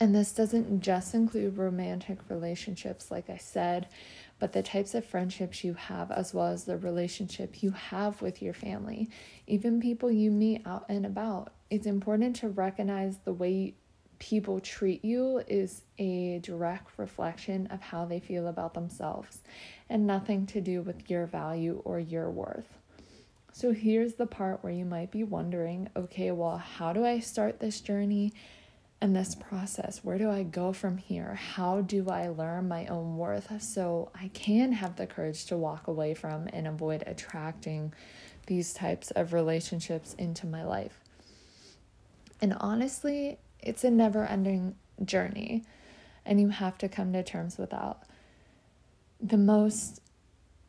And 0.00 0.14
this 0.14 0.32
doesn't 0.32 0.80
just 0.80 1.14
include 1.14 1.58
romantic 1.58 2.18
relationships, 2.28 3.10
like 3.10 3.28
I 3.28 3.36
said, 3.36 3.88
but 4.38 4.52
the 4.52 4.62
types 4.62 4.94
of 4.94 5.04
friendships 5.04 5.64
you 5.64 5.74
have, 5.74 6.10
as 6.10 6.32
well 6.32 6.46
as 6.46 6.64
the 6.64 6.76
relationship 6.76 7.62
you 7.62 7.72
have 7.72 8.22
with 8.22 8.40
your 8.40 8.54
family, 8.54 9.10
even 9.46 9.80
people 9.80 10.10
you 10.10 10.30
meet 10.30 10.62
out 10.64 10.84
and 10.88 11.04
about. 11.04 11.52
It's 11.70 11.86
important 11.86 12.36
to 12.36 12.48
recognize 12.48 13.18
the 13.24 13.32
way 13.32 13.74
people 14.18 14.60
treat 14.60 15.04
you 15.04 15.42
is 15.46 15.82
a 15.98 16.38
direct 16.40 16.90
reflection 16.96 17.66
of 17.68 17.80
how 17.80 18.04
they 18.04 18.20
feel 18.20 18.48
about 18.48 18.74
themselves 18.74 19.42
and 19.88 20.06
nothing 20.06 20.46
to 20.46 20.60
do 20.60 20.82
with 20.82 21.08
your 21.10 21.26
value 21.26 21.80
or 21.84 21.98
your 22.00 22.30
worth. 22.30 22.78
So 23.52 23.72
here's 23.72 24.14
the 24.14 24.26
part 24.26 24.62
where 24.62 24.72
you 24.72 24.84
might 24.84 25.10
be 25.10 25.24
wondering 25.24 25.88
okay, 25.96 26.30
well, 26.30 26.58
how 26.58 26.92
do 26.92 27.04
I 27.04 27.18
start 27.20 27.60
this 27.60 27.80
journey 27.80 28.32
and 29.00 29.14
this 29.14 29.34
process? 29.34 30.04
Where 30.04 30.18
do 30.18 30.30
I 30.30 30.42
go 30.42 30.72
from 30.72 30.96
here? 30.96 31.34
How 31.34 31.80
do 31.80 32.08
I 32.08 32.28
learn 32.28 32.68
my 32.68 32.86
own 32.86 33.16
worth 33.16 33.62
so 33.62 34.10
I 34.14 34.28
can 34.28 34.72
have 34.72 34.96
the 34.96 35.06
courage 35.06 35.46
to 35.46 35.56
walk 35.56 35.86
away 35.86 36.14
from 36.14 36.48
and 36.52 36.66
avoid 36.66 37.04
attracting 37.06 37.92
these 38.46 38.72
types 38.72 39.10
of 39.12 39.32
relationships 39.32 40.14
into 40.14 40.46
my 40.46 40.64
life? 40.64 41.00
And 42.40 42.54
honestly, 42.60 43.38
it's 43.60 43.84
a 43.84 43.90
never 43.90 44.24
ending 44.24 44.74
journey, 45.04 45.64
and 46.24 46.40
you 46.40 46.48
have 46.48 46.78
to 46.78 46.88
come 46.88 47.12
to 47.12 47.22
terms 47.22 47.58
with 47.58 47.70
that. 47.70 47.96
The 49.20 49.36
most 49.36 50.00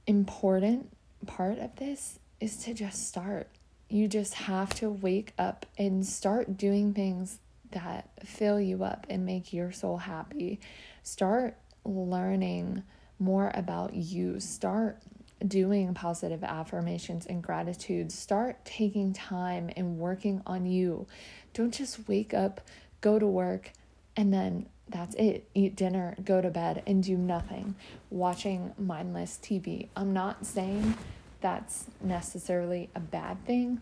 important 0.07 0.91
part 1.25 1.59
of 1.59 1.75
this 1.75 2.19
is 2.39 2.57
to 2.63 2.73
just 2.73 3.07
start. 3.07 3.47
You 3.89 4.07
just 4.07 4.35
have 4.35 4.73
to 4.75 4.89
wake 4.89 5.33
up 5.37 5.65
and 5.77 6.05
start 6.05 6.57
doing 6.57 6.93
things 6.93 7.39
that 7.71 8.09
fill 8.23 8.59
you 8.59 8.83
up 8.83 9.05
and 9.09 9.25
make 9.25 9.53
your 9.53 9.71
soul 9.71 9.97
happy. 9.97 10.59
Start 11.03 11.55
learning 11.85 12.83
more 13.19 13.51
about 13.53 13.93
you. 13.93 14.39
Start 14.39 14.99
doing 15.45 15.93
positive 15.93 16.43
affirmations 16.43 17.25
and 17.25 17.41
gratitude. 17.41 18.11
Start 18.11 18.63
taking 18.65 19.13
time 19.13 19.69
and 19.75 19.97
working 19.97 20.41
on 20.45 20.65
you. 20.65 21.07
Don't 21.53 21.73
just 21.73 22.07
wake 22.07 22.33
up, 22.33 22.61
go 23.01 23.19
to 23.19 23.27
work, 23.27 23.71
and 24.15 24.33
then 24.33 24.67
that's 24.87 25.15
it. 25.15 25.47
Eat 25.53 25.75
dinner, 25.75 26.15
go 26.23 26.41
to 26.41 26.49
bed, 26.49 26.83
and 26.87 27.03
do 27.03 27.15
nothing. 27.15 27.75
Watching 28.09 28.73
mindless 28.77 29.39
TV. 29.41 29.87
I'm 29.95 30.13
not 30.13 30.45
saying 30.45 30.95
that's 31.41 31.85
necessarily 32.01 32.89
a 32.95 32.99
bad 32.99 33.45
thing, 33.45 33.81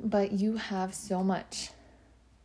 but 0.00 0.32
you 0.32 0.56
have 0.56 0.94
so 0.94 1.22
much 1.22 1.70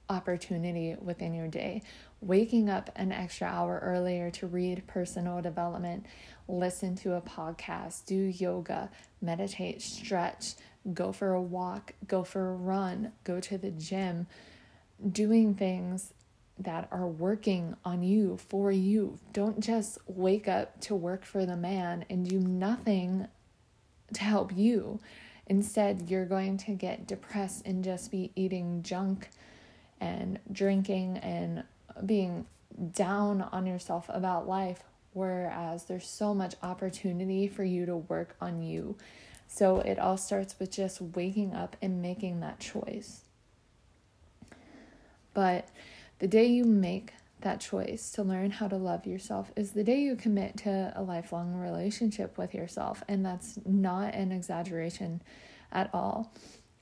opportunity 0.10 0.96
within 1.02 1.34
your 1.34 1.48
day. 1.48 1.82
Waking 2.22 2.70
up 2.70 2.90
an 2.96 3.12
extra 3.12 3.48
hour 3.48 3.80
earlier 3.84 4.32
to 4.32 4.48
read 4.48 4.88
personal 4.88 5.42
development, 5.42 6.06
listen 6.48 6.96
to 6.98 7.14
a 7.14 7.22
podcast, 7.22 8.06
do 8.06 8.16
yoga, 8.16 8.90
meditate, 9.22 9.82
stretch, 9.82 10.54
go 10.94 11.12
for 11.12 11.34
a 11.34 11.42
walk, 11.42 11.94
go 12.08 12.24
for 12.24 12.50
a 12.50 12.56
run, 12.56 13.12
go 13.24 13.40
to 13.40 13.58
the 13.58 13.72
gym, 13.72 14.28
doing 15.12 15.54
things 15.54 16.14
that 16.60 16.88
are 16.92 17.08
working 17.08 17.76
on 17.86 18.02
you 18.02 18.38
for 18.38 18.72
you. 18.72 19.20
Don't 19.32 19.60
just 19.60 20.00
wake 20.08 20.48
up 20.48 20.80
to 20.82 20.96
work 20.96 21.24
for 21.24 21.46
the 21.46 21.56
man 21.56 22.06
and 22.10 22.28
do 22.28 22.40
nothing 22.40 23.28
to 24.14 24.22
help 24.22 24.56
you. 24.56 25.00
Instead, 25.46 26.10
you're 26.10 26.26
going 26.26 26.58
to 26.58 26.72
get 26.72 27.08
depressed 27.08 27.66
and 27.66 27.84
just 27.84 28.12
be 28.12 28.32
eating 28.36 28.82
junk 28.84 29.30
and 30.00 30.40
drinking 30.52 31.18
and 31.18 31.64
being 32.06 32.46
down 32.94 33.42
on 33.42 33.66
yourself 33.66 34.08
about 34.10 34.48
life, 34.48 34.84
whereas 35.14 35.86
there's 35.86 36.08
so 36.08 36.34
much 36.34 36.56
opportunity 36.62 37.48
for 37.48 37.64
you 37.64 37.86
to 37.86 37.96
work 37.96 38.36
on 38.42 38.62
you. 38.62 38.96
So 39.48 39.80
it 39.80 39.98
all 39.98 40.18
starts 40.18 40.56
with 40.60 40.72
just 40.72 41.02
waking 41.02 41.54
up 41.54 41.76
and 41.82 42.02
making 42.02 42.42
that 42.42 42.60
choice. 42.60 43.22
But 45.34 45.70
the 46.20 46.28
day 46.28 46.46
you 46.46 46.64
make 46.64 47.14
that 47.42 47.60
choice 47.60 48.12
to 48.12 48.24
learn 48.24 48.52
how 48.52 48.68
to 48.68 48.76
love 48.76 49.06
yourself 49.06 49.52
is 49.56 49.72
the 49.72 49.84
day 49.84 50.00
you 50.00 50.16
commit 50.16 50.58
to 50.58 50.92
a 50.96 51.04
lifelong 51.04 51.54
relationship 51.56 52.38
with 52.38 52.54
yourself. 52.54 53.04
And 53.08 53.26
that's 53.26 53.60
not 53.66 54.16
an 54.16 54.32
exaggeration 54.32 55.22
at 55.72 55.90
all. 55.94 56.34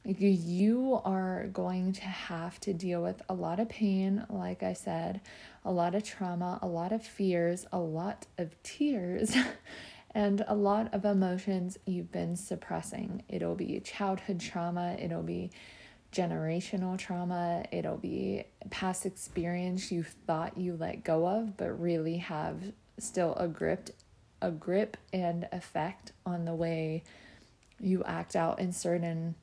You 0.05 1.01
are 1.03 1.47
going 1.47 1.93
to 1.93 2.03
have 2.03 2.59
to 2.61 2.73
deal 2.73 3.01
with 3.01 3.21
a 3.27 3.33
lot 3.33 3.59
of 3.59 3.67
pain, 3.67 4.25
like 4.29 4.61
I 4.63 4.73
said, 4.73 5.21
a 5.65 5.71
lot 5.71 5.95
of 5.95 6.03
trauma, 6.03 6.59
a 6.61 6.67
lot 6.67 6.91
of 6.91 7.03
fears, 7.03 7.65
a 7.71 7.79
lot 7.79 8.27
of 8.37 8.61
tears, 8.61 9.35
and 10.15 10.45
a 10.47 10.55
lot 10.55 10.91
of 10.93 11.03
emotions 11.03 11.77
you've 11.85 12.11
been 12.11 12.37
suppressing. 12.37 13.21
It'll 13.27 13.53
be 13.53 13.81
childhood 13.81 14.39
trauma, 14.39 14.95
it'll 14.97 15.21
be 15.21 15.51
generational 16.13 16.97
trauma, 16.97 17.65
it'll 17.69 17.97
be 17.97 18.45
past 18.69 19.05
experience 19.05 19.91
you 19.91 20.03
thought 20.03 20.57
you 20.57 20.77
let 20.79 21.03
go 21.03 21.27
of, 21.27 21.57
but 21.57 21.79
really 21.79 22.17
have 22.17 22.71
still 22.97 23.35
a 23.35 23.49
grip, 23.49 23.89
a 24.41 24.51
grip 24.51 24.95
and 25.11 25.49
effect 25.51 26.13
on 26.25 26.45
the 26.45 26.55
way 26.55 27.03
you 27.81 28.01
act 28.05 28.37
out 28.37 28.57
in 28.57 28.71
certain 28.71 29.35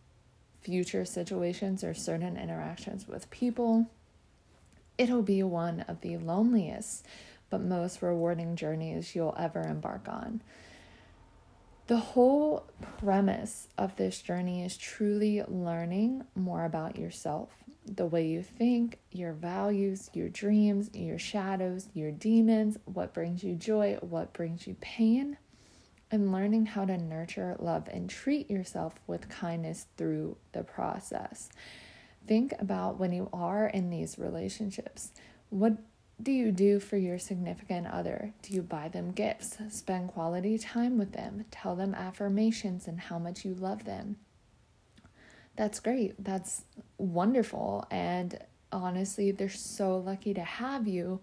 future 0.62 1.04
situations 1.04 1.84
or 1.84 1.92
certain 1.92 2.38
interactions 2.38 3.06
with 3.06 3.30
people. 3.30 3.90
It'll 4.96 5.22
be 5.22 5.42
one 5.42 5.80
of 5.80 6.00
the 6.00 6.16
loneliest 6.16 7.04
but 7.52 7.60
most 7.60 8.00
rewarding 8.00 8.56
journeys 8.56 9.14
you'll 9.14 9.36
ever 9.38 9.60
embark 9.60 10.08
on. 10.08 10.40
The 11.86 11.98
whole 11.98 12.64
premise 12.98 13.68
of 13.76 13.94
this 13.96 14.22
journey 14.22 14.64
is 14.64 14.78
truly 14.78 15.42
learning 15.46 16.24
more 16.34 16.64
about 16.64 16.96
yourself, 16.96 17.50
the 17.84 18.06
way 18.06 18.26
you 18.26 18.42
think, 18.42 19.00
your 19.10 19.34
values, 19.34 20.08
your 20.14 20.30
dreams, 20.30 20.88
your 20.94 21.18
shadows, 21.18 21.90
your 21.92 22.10
demons, 22.10 22.78
what 22.86 23.12
brings 23.12 23.44
you 23.44 23.54
joy, 23.54 23.98
what 24.00 24.32
brings 24.32 24.66
you 24.66 24.74
pain, 24.80 25.36
and 26.10 26.32
learning 26.32 26.64
how 26.64 26.86
to 26.86 26.96
nurture, 26.96 27.54
love, 27.58 27.86
and 27.92 28.08
treat 28.08 28.50
yourself 28.50 28.94
with 29.06 29.28
kindness 29.28 29.88
through 29.98 30.38
the 30.52 30.64
process. 30.64 31.50
Think 32.26 32.54
about 32.58 32.98
when 32.98 33.12
you 33.12 33.28
are 33.30 33.66
in 33.66 33.90
these 33.90 34.18
relationships. 34.18 35.12
What 35.50 35.76
do 36.22 36.30
you 36.30 36.52
do 36.52 36.78
for 36.78 36.96
your 36.96 37.18
significant 37.18 37.86
other? 37.88 38.32
Do 38.42 38.54
you 38.54 38.62
buy 38.62 38.88
them 38.88 39.10
gifts, 39.12 39.56
spend 39.70 40.08
quality 40.08 40.56
time 40.58 40.96
with 40.96 41.12
them, 41.12 41.44
tell 41.50 41.74
them 41.74 41.94
affirmations 41.94 42.86
and 42.86 43.00
how 43.00 43.18
much 43.18 43.44
you 43.44 43.54
love 43.54 43.84
them? 43.84 44.16
That's 45.56 45.80
great. 45.80 46.14
That's 46.22 46.64
wonderful. 46.96 47.86
And 47.90 48.38
honestly, 48.70 49.32
they're 49.32 49.48
so 49.48 49.98
lucky 49.98 50.32
to 50.34 50.42
have 50.42 50.86
you. 50.86 51.20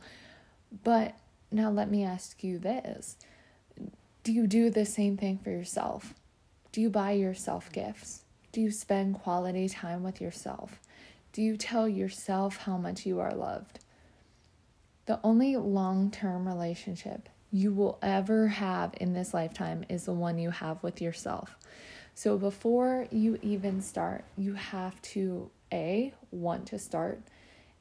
But 0.84 1.16
now 1.52 1.70
let 1.72 1.90
me 1.90 2.04
ask 2.04 2.44
you 2.44 2.60
this 2.60 3.18
Do 4.24 4.34
you 4.34 4.48
do 4.48 4.70
the 4.70 4.86
same 4.86 5.18
thing 5.18 5.40
for 5.44 5.50
yourself? 5.50 6.14
Do 6.72 6.82
you 6.82 6.90
buy 6.90 7.12
yourself 7.12 7.72
gifts? 7.72 8.24
Do 8.52 8.62
you 8.62 8.72
spend 8.72 9.16
quality 9.16 9.70
time 9.70 10.04
with 10.04 10.22
yourself? 10.22 10.80
Do 11.32 11.42
you 11.42 11.58
tell 11.58 11.88
yourself 11.88 12.58
how 12.58 12.78
much 12.78 13.06
you 13.06 13.20
are 13.20 13.34
loved? 13.34 13.80
The 15.10 15.20
only 15.24 15.58
long 15.58 16.12
term 16.12 16.48
relationship 16.48 17.30
you 17.50 17.74
will 17.74 17.98
ever 18.00 18.48
have 18.48 18.94
in 19.02 19.14
this 19.14 19.34
lifetime 19.34 19.84
is 19.90 20.06
the 20.06 20.14
one 20.14 20.38
you 20.38 20.52
have 20.52 20.84
with 20.84 21.02
yourself. 21.02 21.58
So 22.14 22.38
before 22.38 23.08
you 23.10 23.40
even 23.42 23.82
start, 23.82 24.24
you 24.38 24.54
have 24.54 25.02
to 25.14 25.50
A, 25.74 26.14
want 26.30 26.68
to 26.68 26.78
start, 26.78 27.24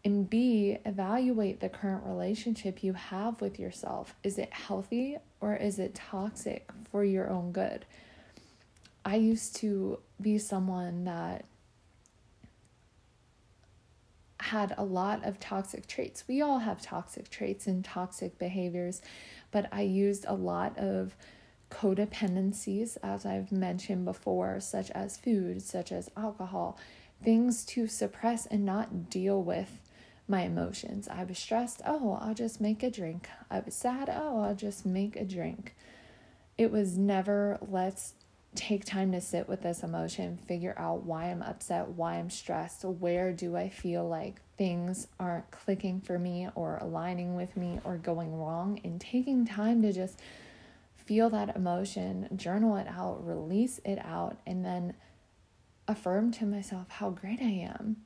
and 0.06 0.30
B, 0.30 0.78
evaluate 0.86 1.60
the 1.60 1.68
current 1.68 2.06
relationship 2.06 2.82
you 2.82 2.94
have 2.94 3.42
with 3.42 3.58
yourself. 3.58 4.14
Is 4.22 4.38
it 4.38 4.50
healthy 4.50 5.18
or 5.42 5.54
is 5.54 5.78
it 5.78 5.94
toxic 5.94 6.70
for 6.90 7.04
your 7.04 7.28
own 7.28 7.52
good? 7.52 7.84
I 9.04 9.16
used 9.16 9.54
to 9.56 9.98
be 10.18 10.38
someone 10.38 11.04
that 11.04 11.44
had 14.40 14.74
a 14.78 14.84
lot 14.84 15.24
of 15.24 15.40
toxic 15.40 15.86
traits. 15.86 16.24
We 16.28 16.40
all 16.40 16.60
have 16.60 16.80
toxic 16.80 17.30
traits 17.30 17.66
and 17.66 17.84
toxic 17.84 18.38
behaviors, 18.38 19.02
but 19.50 19.68
I 19.72 19.82
used 19.82 20.24
a 20.26 20.34
lot 20.34 20.78
of 20.78 21.16
codependencies, 21.70 22.96
as 23.02 23.26
I've 23.26 23.52
mentioned 23.52 24.04
before, 24.04 24.60
such 24.60 24.90
as 24.92 25.16
food, 25.16 25.62
such 25.62 25.92
as 25.92 26.10
alcohol, 26.16 26.78
things 27.22 27.64
to 27.66 27.86
suppress 27.86 28.46
and 28.46 28.64
not 28.64 29.10
deal 29.10 29.42
with 29.42 29.80
my 30.28 30.42
emotions. 30.42 31.08
I 31.08 31.24
was 31.24 31.38
stressed, 31.38 31.80
oh, 31.84 32.18
I'll 32.20 32.34
just 32.34 32.60
make 32.60 32.82
a 32.82 32.90
drink. 32.90 33.28
I 33.50 33.60
was 33.60 33.74
sad, 33.74 34.08
oh, 34.10 34.40
I'll 34.40 34.54
just 34.54 34.86
make 34.86 35.16
a 35.16 35.24
drink. 35.24 35.74
It 36.56 36.70
was 36.70 36.98
never, 36.98 37.58
let's 37.66 38.14
take 38.54 38.84
time 38.84 39.12
to 39.12 39.20
sit 39.20 39.48
with 39.48 39.62
this 39.62 39.82
emotion, 39.82 40.38
figure 40.46 40.74
out 40.78 41.04
why 41.04 41.26
I'm 41.26 41.42
upset, 41.42 41.88
why 41.88 42.14
I'm 42.14 42.30
stressed, 42.30 42.84
where 42.84 43.32
do 43.32 43.56
I 43.56 43.68
feel 43.68 44.08
like 44.08 44.40
things 44.56 45.06
aren't 45.20 45.50
clicking 45.50 46.00
for 46.00 46.18
me 46.18 46.48
or 46.54 46.78
aligning 46.78 47.36
with 47.36 47.56
me 47.56 47.80
or 47.84 47.96
going 47.96 48.34
wrong, 48.34 48.80
and 48.84 49.00
taking 49.00 49.46
time 49.46 49.82
to 49.82 49.92
just 49.92 50.18
feel 50.96 51.30
that 51.30 51.56
emotion, 51.56 52.28
journal 52.36 52.76
it 52.76 52.86
out, 52.88 53.26
release 53.26 53.80
it 53.84 53.98
out, 54.04 54.38
and 54.46 54.64
then 54.64 54.94
affirm 55.86 56.30
to 56.32 56.44
myself 56.44 56.88
how 56.88 57.10
great 57.10 57.40
I 57.40 57.70
am. 57.74 57.96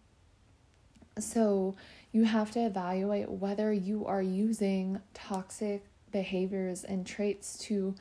So, 1.18 1.76
you 2.12 2.24
have 2.24 2.50
to 2.52 2.60
evaluate 2.60 3.30
whether 3.30 3.72
you 3.72 4.06
are 4.06 4.22
using 4.22 5.00
toxic 5.14 5.84
behaviors 6.10 6.84
and 6.84 7.06
traits 7.06 7.58
to 7.58 7.94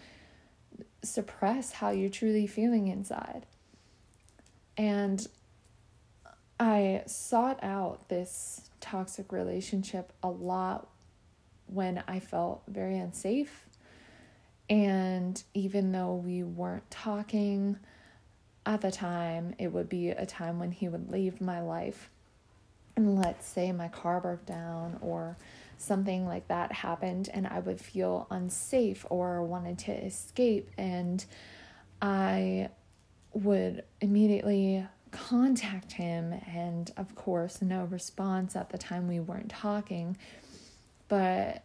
suppress 1.04 1.72
how 1.72 1.90
you're 1.90 2.10
truly 2.10 2.48
feeling 2.48 2.88
inside. 2.88 3.46
And 4.78 5.26
I 6.60 7.04
sought 7.08 7.64
out 7.64 8.08
this 8.10 8.70
toxic 8.80 9.32
relationship 9.32 10.14
a 10.22 10.30
lot 10.30 10.88
when 11.68 12.04
I 12.08 12.20
felt 12.20 12.64
very 12.68 12.98
unsafe. 12.98 13.66
And 14.70 15.42
even 15.54 15.92
though 15.92 16.16
we 16.16 16.44
weren't 16.44 16.90
talking 16.92 17.78
at 18.66 18.82
the 18.82 18.92
time, 18.92 19.56
it 19.58 19.72
would 19.74 19.90
be 19.90 20.10
a 20.10 20.26
time 20.26 20.60
when 20.60 20.72
he 20.72 20.88
would 20.88 21.12
leave 21.12 21.42
my 21.42 21.62
life. 21.62 22.10
And 22.96 23.18
let's 23.18 23.48
say 23.48 23.72
my 23.72 23.88
car 23.88 24.20
broke 24.20 24.46
down 24.46 24.98
or 25.02 25.38
something 25.82 26.26
like 26.26 26.48
that 26.48 26.72
happened 26.72 27.30
and 27.34 27.48
I 27.48 27.60
would 27.60 27.82
feel 27.82 28.28
unsafe 28.30 29.06
or 29.10 29.44
wanted 29.44 29.80
to 29.80 29.92
escape, 29.92 30.70
and 30.78 31.24
I 32.02 32.70
would 33.34 33.84
immediately 34.00 34.86
contact 35.12 35.94
him. 35.94 36.34
And 36.34 36.92
of 36.98 37.16
course, 37.16 37.62
no 37.62 37.86
response 37.86 38.56
at 38.56 38.70
the 38.70 38.78
time 38.78 39.08
we 39.08 39.20
weren't 39.20 39.50
talking. 39.50 40.18
But 41.08 41.64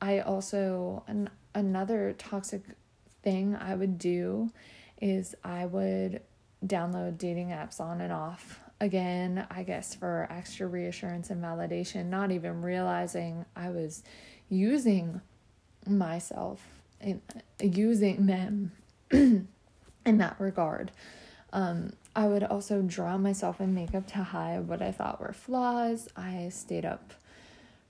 I 0.00 0.20
also, 0.20 1.04
an, 1.06 1.30
another 1.54 2.14
toxic 2.18 2.62
thing 3.22 3.56
I 3.56 3.74
would 3.74 3.98
do 3.98 4.50
is 5.00 5.34
I 5.44 5.66
would 5.66 6.22
download 6.64 7.18
dating 7.18 7.48
apps 7.48 7.80
on 7.80 8.00
and 8.00 8.12
off 8.12 8.60
again, 8.80 9.46
I 9.50 9.62
guess 9.62 9.94
for 9.94 10.26
extra 10.30 10.66
reassurance 10.66 11.30
and 11.30 11.42
validation, 11.42 12.06
not 12.06 12.30
even 12.30 12.62
realizing 12.62 13.44
I 13.56 13.70
was 13.70 14.02
using 14.48 15.20
myself 15.86 16.64
and 17.00 17.20
using 17.60 18.26
them 18.26 18.72
in 19.10 19.48
that 20.04 20.36
regard. 20.38 20.90
Um, 21.52 21.92
I 22.14 22.26
would 22.26 22.44
also 22.44 22.82
drown 22.82 23.22
myself 23.22 23.60
in 23.60 23.74
makeup 23.74 24.06
to 24.08 24.18
hide 24.18 24.68
what 24.68 24.82
I 24.82 24.92
thought 24.92 25.20
were 25.20 25.32
flaws. 25.32 26.08
I 26.16 26.48
stayed 26.50 26.84
up 26.84 27.14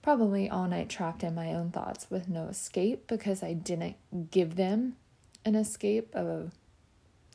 probably 0.03 0.49
all 0.49 0.67
night 0.69 0.89
trapped 0.89 1.23
in 1.25 1.35
my 1.35 1.53
own 1.53 1.71
thoughts 1.71 2.07
with 2.11 2.29
no 2.29 2.45
escape 2.45 3.07
because 3.09 3.43
I 3.43 3.53
didn't 3.53 3.97
give 4.31 4.57
them 4.57 4.97
an 5.45 5.55
escape 5.55 6.15
of 6.15 6.53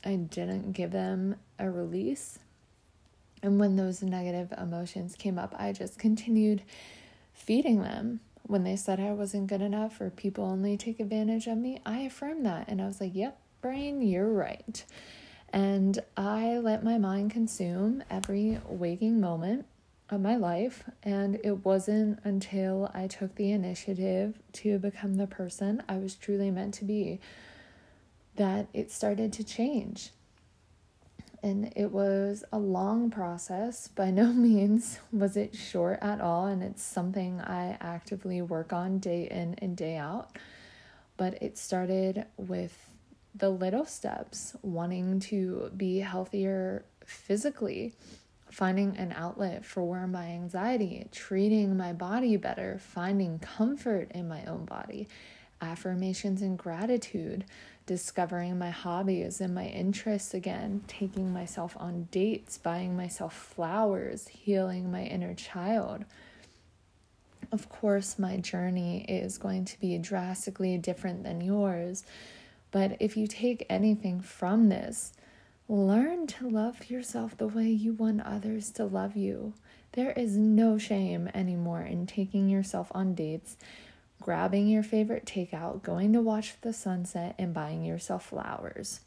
I 0.05 0.15
didn't 0.15 0.73
give 0.73 0.91
them 0.91 1.35
a 1.57 1.69
release 1.69 2.39
and 3.43 3.59
when 3.59 3.75
those 3.75 4.01
negative 4.01 4.53
emotions 4.57 5.15
came 5.15 5.37
up, 5.37 5.53
I 5.59 5.73
just 5.73 5.99
continued 5.99 6.63
feeding 7.33 7.81
them. 7.81 8.21
When 8.43 8.63
they 8.63 8.77
said 8.77 9.01
I 9.01 9.11
wasn't 9.11 9.47
good 9.47 9.61
enough 9.61 9.99
or 9.99 10.09
people 10.09 10.45
only 10.45 10.77
take 10.77 10.99
advantage 10.99 11.47
of 11.47 11.57
me, 11.57 11.81
I 11.85 11.99
affirmed 11.99 12.45
that. 12.45 12.69
And 12.69 12.81
I 12.81 12.85
was 12.85 13.01
like, 13.01 13.13
yep, 13.13 13.37
brain, 13.61 14.01
you're 14.01 14.31
right. 14.31 14.83
And 15.51 15.99
I 16.15 16.57
let 16.57 16.83
my 16.83 16.97
mind 16.97 17.31
consume 17.31 18.03
every 18.09 18.59
waking 18.65 19.19
moment 19.19 19.65
of 20.09 20.21
my 20.21 20.37
life. 20.37 20.85
And 21.03 21.37
it 21.43 21.65
wasn't 21.65 22.19
until 22.23 22.89
I 22.93 23.07
took 23.07 23.35
the 23.35 23.51
initiative 23.51 24.39
to 24.53 24.79
become 24.79 25.15
the 25.15 25.27
person 25.27 25.83
I 25.89 25.97
was 25.97 26.15
truly 26.15 26.49
meant 26.49 26.73
to 26.75 26.85
be 26.85 27.19
that 28.37 28.67
it 28.73 28.89
started 28.89 29.33
to 29.33 29.43
change 29.43 30.11
and 31.43 31.73
it 31.75 31.91
was 31.91 32.45
a 32.53 32.57
long 32.57 33.11
process. 33.11 33.89
By 33.89 34.09
no 34.09 34.27
means 34.33 34.99
was 35.11 35.37
it 35.37 35.55
short 35.55 35.99
at 36.01 36.21
all, 36.21 36.47
and 36.47 36.63
it's 36.63 36.81
something 36.81 37.41
I 37.41 37.77
actively 37.81 38.41
work 38.41 38.71
on 38.73 38.99
day 38.99 39.27
in 39.29 39.55
and 39.59 39.75
day 39.75 39.97
out. 39.97 40.37
But 41.17 41.43
it 41.43 41.57
started 41.57 42.25
with 42.37 42.89
the 43.35 43.49
little 43.49 43.85
steps 43.85 44.55
wanting 44.61 45.19
to 45.19 45.71
be 45.75 45.99
healthier 45.99 46.85
physically, 47.05 47.93
finding 48.49 48.95
an 48.97 49.11
outlet 49.15 49.65
for 49.65 49.83
where 49.83 50.07
my 50.07 50.27
anxiety, 50.27 51.07
treating 51.11 51.75
my 51.75 51.91
body 51.91 52.37
better, 52.37 52.79
finding 52.79 53.39
comfort 53.39 54.11
in 54.11 54.27
my 54.27 54.45
own 54.45 54.65
body, 54.65 55.07
affirmations 55.61 56.41
and 56.41 56.57
gratitude 56.57 57.45
discovering 57.85 58.57
my 58.57 58.69
hobbies 58.69 59.41
and 59.41 59.53
my 59.53 59.65
interests 59.65 60.33
again, 60.33 60.83
taking 60.87 61.33
myself 61.33 61.75
on 61.79 62.07
dates, 62.11 62.57
buying 62.57 62.95
myself 62.95 63.33
flowers, 63.33 64.27
healing 64.29 64.91
my 64.91 65.03
inner 65.03 65.33
child. 65.33 66.05
Of 67.51 67.69
course, 67.69 68.17
my 68.17 68.37
journey 68.37 69.05
is 69.07 69.37
going 69.37 69.65
to 69.65 69.79
be 69.79 69.97
drastically 69.97 70.77
different 70.77 71.23
than 71.23 71.41
yours, 71.41 72.03
but 72.71 72.97
if 72.99 73.15
you 73.15 73.27
take 73.27 73.65
anything 73.69 74.21
from 74.21 74.69
this, 74.69 75.13
learn 75.67 76.25
to 76.27 76.49
love 76.49 76.89
yourself 76.89 77.37
the 77.37 77.47
way 77.47 77.69
you 77.69 77.93
want 77.93 78.21
others 78.21 78.71
to 78.71 78.85
love 78.85 79.15
you. 79.15 79.53
There 79.91 80.11
is 80.13 80.35
no 80.35 80.77
shame 80.79 81.29
anymore 81.35 81.83
in 81.83 82.07
taking 82.07 82.49
yourself 82.49 82.91
on 82.95 83.13
dates 83.13 83.57
grabbing 84.23 84.69
your 84.69 84.83
favorite 84.83 85.25
takeout, 85.25 85.83
going 85.83 86.13
to 86.13 86.21
watch 86.21 86.55
the 86.61 86.71
sunset, 86.71 87.35
and 87.37 87.53
buying 87.53 87.83
yourself 87.83 88.27
flowers. 88.27 89.01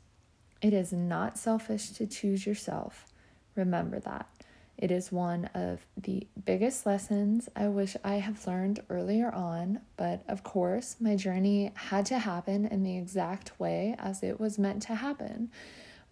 It 0.61 0.75
is 0.75 0.93
not 0.93 1.39
selfish 1.39 1.91
to 1.93 2.07
choose 2.07 2.47
yourself. 2.47 3.07
Remember 3.55 3.99
that. 4.01 4.29
It 4.77 4.91
is 4.91 5.11
one 5.11 5.47
of 5.55 5.87
the 5.97 6.27
biggest 6.45 6.85
lessons 6.85 7.49
I 7.57 7.69
wish 7.69 7.97
I 8.05 8.17
have 8.17 8.47
learned 8.47 8.81
earlier 8.91 9.35
on, 9.35 9.81
but 9.97 10.23
of 10.29 10.43
course, 10.43 10.97
my 11.01 11.17
journey 11.17 11.73
had 11.75 12.05
to 12.07 12.19
happen 12.19 12.67
in 12.67 12.83
the 12.83 12.99
exact 12.99 13.59
way 13.59 13.97
as 13.99 14.23
it 14.23 14.39
was 14.39 14.59
meant 14.59 14.83
to 14.83 14.97
happen. 14.97 15.51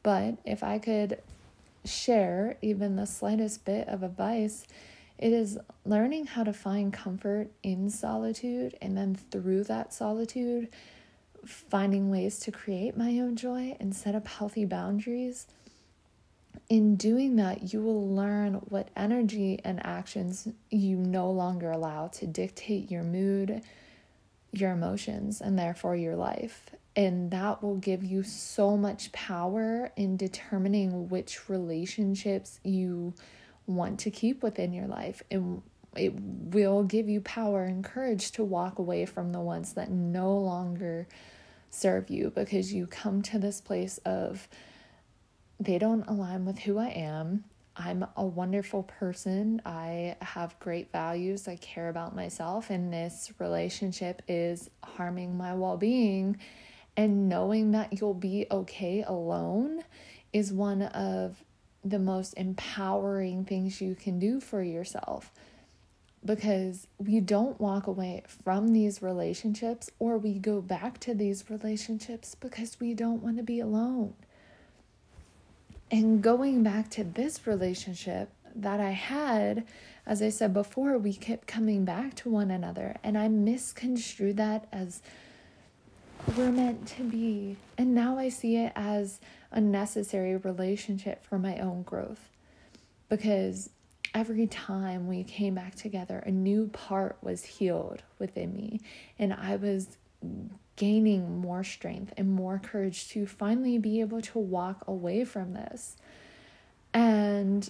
But 0.03 0.39
if 0.47 0.65
I 0.65 0.79
could 0.79 1.21
share 1.85 2.57
even 2.63 2.97
the 2.97 3.07
slightest 3.07 3.67
bit 3.67 3.87
of 3.87 4.03
advice, 4.03 4.67
it 5.19 5.33
is 5.33 5.59
learning 5.85 6.27
how 6.27 6.45
to 6.45 6.53
find 6.53 6.93
comfort 6.93 7.51
in 7.63 7.89
solitude 7.89 8.77
and 8.83 8.97
then 8.97 9.15
through 9.15 9.65
that 9.65 9.95
solitude, 9.95 10.69
finding 11.45 12.11
ways 12.11 12.39
to 12.41 12.51
create 12.51 12.97
my 12.97 13.19
own 13.21 13.37
joy 13.37 13.77
and 13.79 13.95
set 13.95 14.15
up 14.15 14.27
healthy 14.27 14.65
boundaries. 14.65 15.47
In 16.69 16.97
doing 16.97 17.37
that, 17.37 17.73
you 17.73 17.81
will 17.81 18.09
learn 18.09 18.55
what 18.55 18.89
energy 18.97 19.61
and 19.65 19.85
actions 19.85 20.49
you 20.71 20.97
no 20.97 21.31
longer 21.31 21.71
allow 21.71 22.09
to 22.09 22.27
dictate 22.27 22.91
your 22.91 23.03
mood, 23.03 23.63
your 24.53 24.73
emotions, 24.73 25.41
and 25.41 25.59
therefore 25.59 25.95
your 25.95 26.17
life. 26.17 26.71
And 26.97 27.31
that 27.33 27.63
will 27.63 27.77
give 27.77 28.03
you 28.05 28.23
so 28.23 28.77
much 28.77 29.13
power 29.13 29.91
in 29.97 30.17
determining 30.17 31.09
which 31.09 31.49
relationships 31.49 32.61
you 32.63 33.15
want 33.67 34.01
to 34.01 34.11
keep 34.11 34.43
within 34.43 34.73
your 34.73 34.87
life. 34.87 35.23
And 35.31 35.63
it 35.97 36.13
will 36.15 36.83
give 36.83 37.09
you 37.09 37.21
power 37.21 37.65
and 37.65 37.85
courage 37.85 38.33
to 38.33 38.45
walk 38.45 38.79
away 38.79 39.07
from 39.07 39.33
the 39.33 39.41
ones 39.41 39.75
that 39.75 39.91
no 39.91 40.37
longer 40.37 41.07
serve 41.71 42.11
you 42.11 42.31
because 42.31 42.73
you 42.73 42.87
come 42.87 43.23
to 43.23 43.39
this 43.39 43.61
place 43.61 43.99
of 44.05 44.49
they 45.61 45.79
don't 45.79 46.07
align 46.09 46.45
with 46.45 46.59
who 46.59 46.79
I 46.79 46.89
am. 46.89 47.45
I'm 47.77 48.07
a 48.17 48.25
wonderful 48.25 48.85
person. 48.85 49.61
I 49.65 50.17
have 50.21 50.59
great 50.61 50.93
values. 50.93 51.49
I 51.49 51.57
care 51.57 51.89
about 51.89 52.15
myself, 52.15 52.71
and 52.71 52.93
this 52.93 53.33
relationship 53.39 54.23
is 54.29 54.71
harming 54.83 55.37
my 55.37 55.55
well 55.55 55.77
being. 55.77 56.39
And 56.97 57.29
knowing 57.29 57.73
that 57.73 58.01
you'll 58.01 58.15
be 58.15 58.47
okay 58.51 59.03
alone 59.03 59.83
is 60.33 60.53
one 60.53 60.83
of 60.83 61.44
the 61.85 61.99
most 61.99 62.35
empowering 62.35 63.45
things 63.45 63.81
you 63.81 63.95
can 63.95 64.19
do 64.19 64.41
for 64.41 64.63
yourself 64.63 65.33
because 66.25 66.87
we 66.97 67.21
don't 67.21 67.61
walk 67.61 67.87
away 67.87 68.23
from 68.27 68.73
these 68.73 69.03
relationships 69.03 69.91
or 69.99 70.17
we 70.17 70.39
go 70.39 70.63
back 70.63 70.99
to 70.99 71.15
these 71.15 71.51
relationships 71.51 72.35
because 72.35 72.81
we 72.81 72.95
don't 72.95 73.23
want 73.23 73.37
to 73.37 73.43
be 73.43 73.61
alone. 73.61 74.15
And 75.91 76.23
going 76.23 76.63
back 76.63 76.89
to 76.91 77.05
this 77.05 77.47
relationship, 77.47 78.31
that 78.55 78.81
I 78.81 78.91
had, 78.91 79.65
as 80.07 80.23
I 80.23 80.29
said 80.29 80.55
before, 80.55 80.97
we 80.99 81.13
kept 81.13 81.47
coming 81.47 81.85
back 81.85 82.15
to 82.17 82.31
one 82.31 82.51
another, 82.51 82.97
and 83.03 83.19
I 83.19 83.29
misconstrued 83.29 84.37
that 84.37 84.67
as 84.73 85.03
we're 86.37 86.51
meant 86.51 86.87
to 86.89 87.03
be. 87.03 87.57
And 87.79 87.95
now 87.95 88.19
I 88.19 88.29
see 88.29 88.57
it 88.57 88.73
as 88.75 89.21
a 89.51 89.61
necessary 89.61 90.37
relationship 90.37 91.25
for 91.25 91.39
my 91.39 91.59
own 91.59 91.83
growth 91.83 92.31
because 93.09 93.71
every 94.15 94.47
time 94.47 95.07
we 95.07 95.25
came 95.25 95.55
back 95.55 95.75
together, 95.75 96.19
a 96.27 96.31
new 96.31 96.69
part 96.69 97.19
was 97.21 97.45
healed 97.45 98.03
within 98.19 98.55
me, 98.55 98.81
and 99.19 99.33
I 99.33 99.57
was 99.57 99.97
gaining 100.77 101.39
more 101.39 101.63
strength 101.63 102.13
and 102.17 102.33
more 102.33 102.59
courage 102.59 103.09
to 103.11 103.27
finally 103.27 103.79
be 103.79 104.01
able 104.01 104.21
to 104.23 104.39
walk 104.39 104.85
away 104.89 105.25
from 105.25 105.53
this. 105.53 105.97
And 106.93 107.69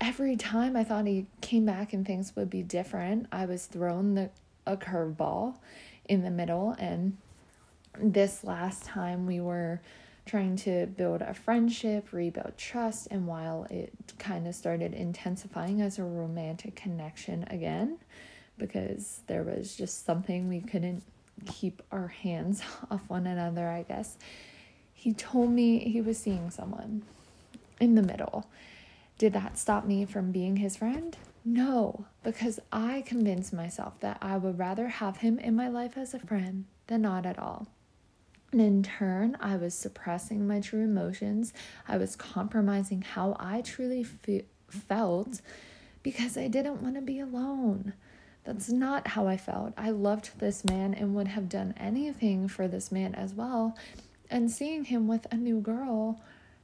every 0.00 0.36
time 0.36 0.76
I 0.76 0.84
thought 0.84 1.06
he 1.06 1.26
came 1.40 1.66
back 1.66 1.92
and 1.92 2.06
things 2.06 2.34
would 2.36 2.48
be 2.48 2.62
different, 2.62 3.26
I 3.32 3.46
was 3.46 3.66
thrown 3.66 4.14
the 4.14 4.30
a 4.66 4.76
curveball 4.76 5.56
in 6.04 6.22
the 6.22 6.30
middle 6.30 6.76
and 6.78 7.16
this 8.02 8.44
last 8.44 8.84
time 8.84 9.26
we 9.26 9.40
were 9.40 9.80
trying 10.26 10.56
to 10.56 10.86
build 10.86 11.22
a 11.22 11.34
friendship, 11.34 12.12
rebuild 12.12 12.56
trust, 12.56 13.08
and 13.10 13.26
while 13.26 13.66
it 13.70 13.92
kind 14.18 14.46
of 14.46 14.54
started 14.54 14.94
intensifying 14.94 15.80
as 15.80 15.98
a 15.98 16.04
romantic 16.04 16.76
connection 16.76 17.44
again, 17.50 17.98
because 18.58 19.20
there 19.26 19.42
was 19.42 19.76
just 19.76 20.04
something 20.04 20.48
we 20.48 20.60
couldn't 20.60 21.02
keep 21.46 21.82
our 21.90 22.08
hands 22.08 22.62
off 22.90 23.02
one 23.08 23.26
another, 23.26 23.68
I 23.68 23.82
guess. 23.82 24.16
He 24.92 25.12
told 25.12 25.50
me 25.50 25.78
he 25.78 26.00
was 26.00 26.18
seeing 26.18 26.50
someone 26.50 27.02
in 27.80 27.94
the 27.94 28.02
middle. 28.02 28.46
Did 29.18 29.32
that 29.32 29.58
stop 29.58 29.84
me 29.84 30.04
from 30.04 30.30
being 30.30 30.56
his 30.56 30.76
friend? 30.76 31.16
No, 31.44 32.04
because 32.22 32.60
I 32.70 33.02
convinced 33.06 33.52
myself 33.52 33.98
that 34.00 34.18
I 34.20 34.36
would 34.36 34.58
rather 34.58 34.88
have 34.88 35.18
him 35.18 35.38
in 35.38 35.56
my 35.56 35.68
life 35.68 35.96
as 35.96 36.12
a 36.12 36.18
friend 36.18 36.66
than 36.86 37.02
not 37.02 37.24
at 37.24 37.38
all. 37.38 37.66
And 38.52 38.60
in 38.60 38.82
turn, 38.82 39.36
I 39.40 39.56
was 39.56 39.74
suppressing 39.74 40.46
my 40.46 40.60
true 40.60 40.82
emotions. 40.82 41.52
I 41.86 41.96
was 41.96 42.16
compromising 42.16 43.02
how 43.02 43.36
I 43.38 43.60
truly 43.60 44.02
fe- 44.02 44.46
felt 44.68 45.40
because 46.02 46.36
I 46.36 46.48
didn't 46.48 46.82
want 46.82 46.96
to 46.96 47.00
be 47.00 47.20
alone. 47.20 47.92
That's 48.44 48.70
not 48.70 49.06
how 49.06 49.28
I 49.28 49.36
felt. 49.36 49.74
I 49.76 49.90
loved 49.90 50.38
this 50.38 50.64
man 50.64 50.94
and 50.94 51.14
would 51.14 51.28
have 51.28 51.48
done 51.48 51.74
anything 51.76 52.48
for 52.48 52.66
this 52.66 52.90
man 52.90 53.14
as 53.14 53.34
well. 53.34 53.76
And 54.30 54.50
seeing 54.50 54.84
him 54.84 55.06
with 55.06 55.26
a 55.30 55.36
new 55.36 55.60
girl 55.60 56.20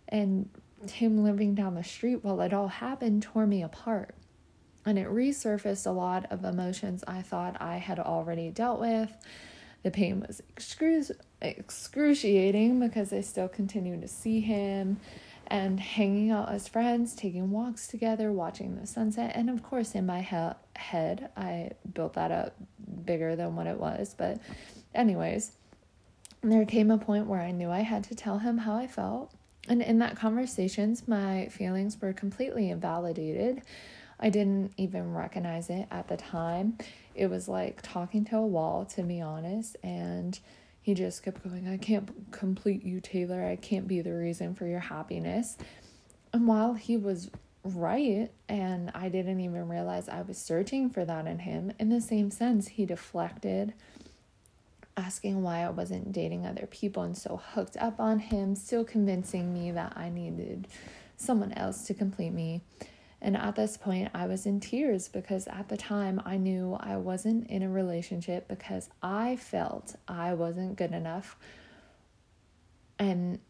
and 0.09 0.49
him 0.91 1.23
living 1.23 1.55
down 1.55 1.75
the 1.75 1.85
street 1.85 2.25
while 2.25 2.41
it 2.41 2.53
all 2.53 2.69
happened 2.69 3.23
tore 3.23 3.47
me 3.47 3.63
apart. 3.63 4.15
And 4.85 4.99
it 4.99 5.09
resurfaced 5.09 5.87
a 5.87 5.91
lot 5.91 6.27
of 6.31 6.45
emotions 6.45 7.05
I 7.07 7.23
thought 7.23 7.61
I 7.61 7.77
had 7.77 7.99
already 7.99 8.51
dealt 8.51 8.81
with. 8.81 9.13
The 9.83 9.91
pain 9.91 10.21
was 10.27 10.41
excru- 10.57 11.11
excruciating 11.41 12.81
because 12.81 13.13
I 13.13 13.21
still 13.21 13.49
continued 13.49 14.03
to 14.03 14.09
see 14.09 14.41
him 14.41 14.99
and 15.49 15.79
hanging 15.79 16.31
out 16.31 16.51
as 16.51 16.67
friends, 16.67 17.15
taking 17.15 17.51
walks 17.51 17.87
together, 17.87 18.33
watching 18.33 18.77
the 18.77 18.87
sunset. 18.87 19.33
And 19.35 19.49
of 19.49 19.63
course, 19.63 19.95
in 19.95 20.07
my 20.07 20.21
he- 20.23 20.81
head, 20.81 21.31
I 21.37 21.71
built 21.93 22.15
that 22.15 22.33
up 22.33 22.57
bigger 23.05 23.37
than 23.37 23.55
what 23.55 23.67
it 23.67 23.79
was. 23.79 24.15
But, 24.17 24.41
anyways, 24.95 25.53
there 26.43 26.65
came 26.65 26.91
a 26.91 26.99
point 26.99 27.27
where 27.27 27.41
I 27.41 27.53
knew 27.53 27.71
I 27.71 27.81
had 27.81 28.05
to 28.05 28.15
tell 28.15 28.39
him 28.39 28.59
how 28.59 28.77
I 28.77 28.87
felt. 28.87 29.33
And 29.69 29.83
in 29.83 29.99
that 30.01 30.17
conversations, 30.17 31.07
my 31.07 31.47
feelings 31.47 32.01
were 32.01 32.13
completely 32.13 32.71
invalidated. 32.71 33.63
I 34.19 34.31
didn't 34.31 34.73
even 34.77 35.13
recognize 35.13 35.71
it 35.71 35.87
at 35.91 36.09
the 36.09 36.17
time. 36.17 36.79
It 37.15 37.29
was 37.29 37.49
like 37.49 37.83
talking 37.83 38.25
to 38.27 38.37
a 38.39 38.47
wall, 38.47 38.85
to 38.87 39.03
be 39.03 39.21
honest. 39.21 39.77
And 39.83 40.39
he 40.87 40.95
just 40.95 41.25
kept 41.25 41.43
going, 41.43 41.67
I 41.67 41.79
can't 41.79 42.31
complete 42.31 42.85
you, 42.85 43.01
Taylor. 43.01 43.45
I 43.45 43.57
can't 43.57 43.89
be 43.89 44.03
the 44.03 44.15
reason 44.15 44.55
for 44.55 44.69
your 44.69 44.79
happiness. 44.79 45.57
And 46.33 46.47
while 46.47 46.75
he 46.75 46.97
was 46.97 47.29
right, 47.65 48.31
and 48.49 48.93
I 48.95 49.09
didn't 49.09 49.41
even 49.41 49.69
realize 49.69 50.09
I 50.09 50.23
was 50.23 50.39
searching 50.39 50.89
for 50.89 51.05
that 51.05 51.27
in 51.27 51.41
him, 51.41 51.73
in 51.81 51.89
the 51.89 52.01
same 52.01 52.31
sense, 52.31 52.69
he 52.69 52.87
deflected, 52.87 53.75
asking 54.97 55.43
why 55.43 55.65
I 55.65 55.71
wasn't 55.71 56.13
dating 56.13 56.47
other 56.47 56.69
people 56.69 57.03
and 57.03 57.19
so 57.19 57.43
hooked 57.55 57.77
up 57.79 57.99
on 57.99 58.21
him, 58.21 58.55
still 58.55 58.85
convincing 58.85 59.53
me 59.53 59.73
that 59.73 59.95
I 59.97 60.09
needed 60.09 60.69
someone 61.17 61.53
else 61.55 61.85
to 61.89 61.95
complete 61.95 62.33
me. 62.33 62.61
And 63.27 63.37
at 63.37 63.57
this 63.57 63.77
point, 63.77 64.09
I 64.15 64.27
was 64.29 64.47
in 64.47 64.61
tears 64.61 65.09
because 65.09 65.49
at 65.49 65.69
the 65.69 65.77
time 65.77 66.23
I 66.25 66.37
knew 66.37 66.77
I 66.79 66.97
wasn't 66.97 67.49
in 67.49 67.65
a 67.65 67.69
relationship 67.69 68.47
because 68.47 68.89
I 69.03 69.35
felt 69.35 69.97
I 70.07 70.35
wasn't 70.35 70.77
good 70.77 70.93
enough. 70.93 71.37
And 73.01 73.41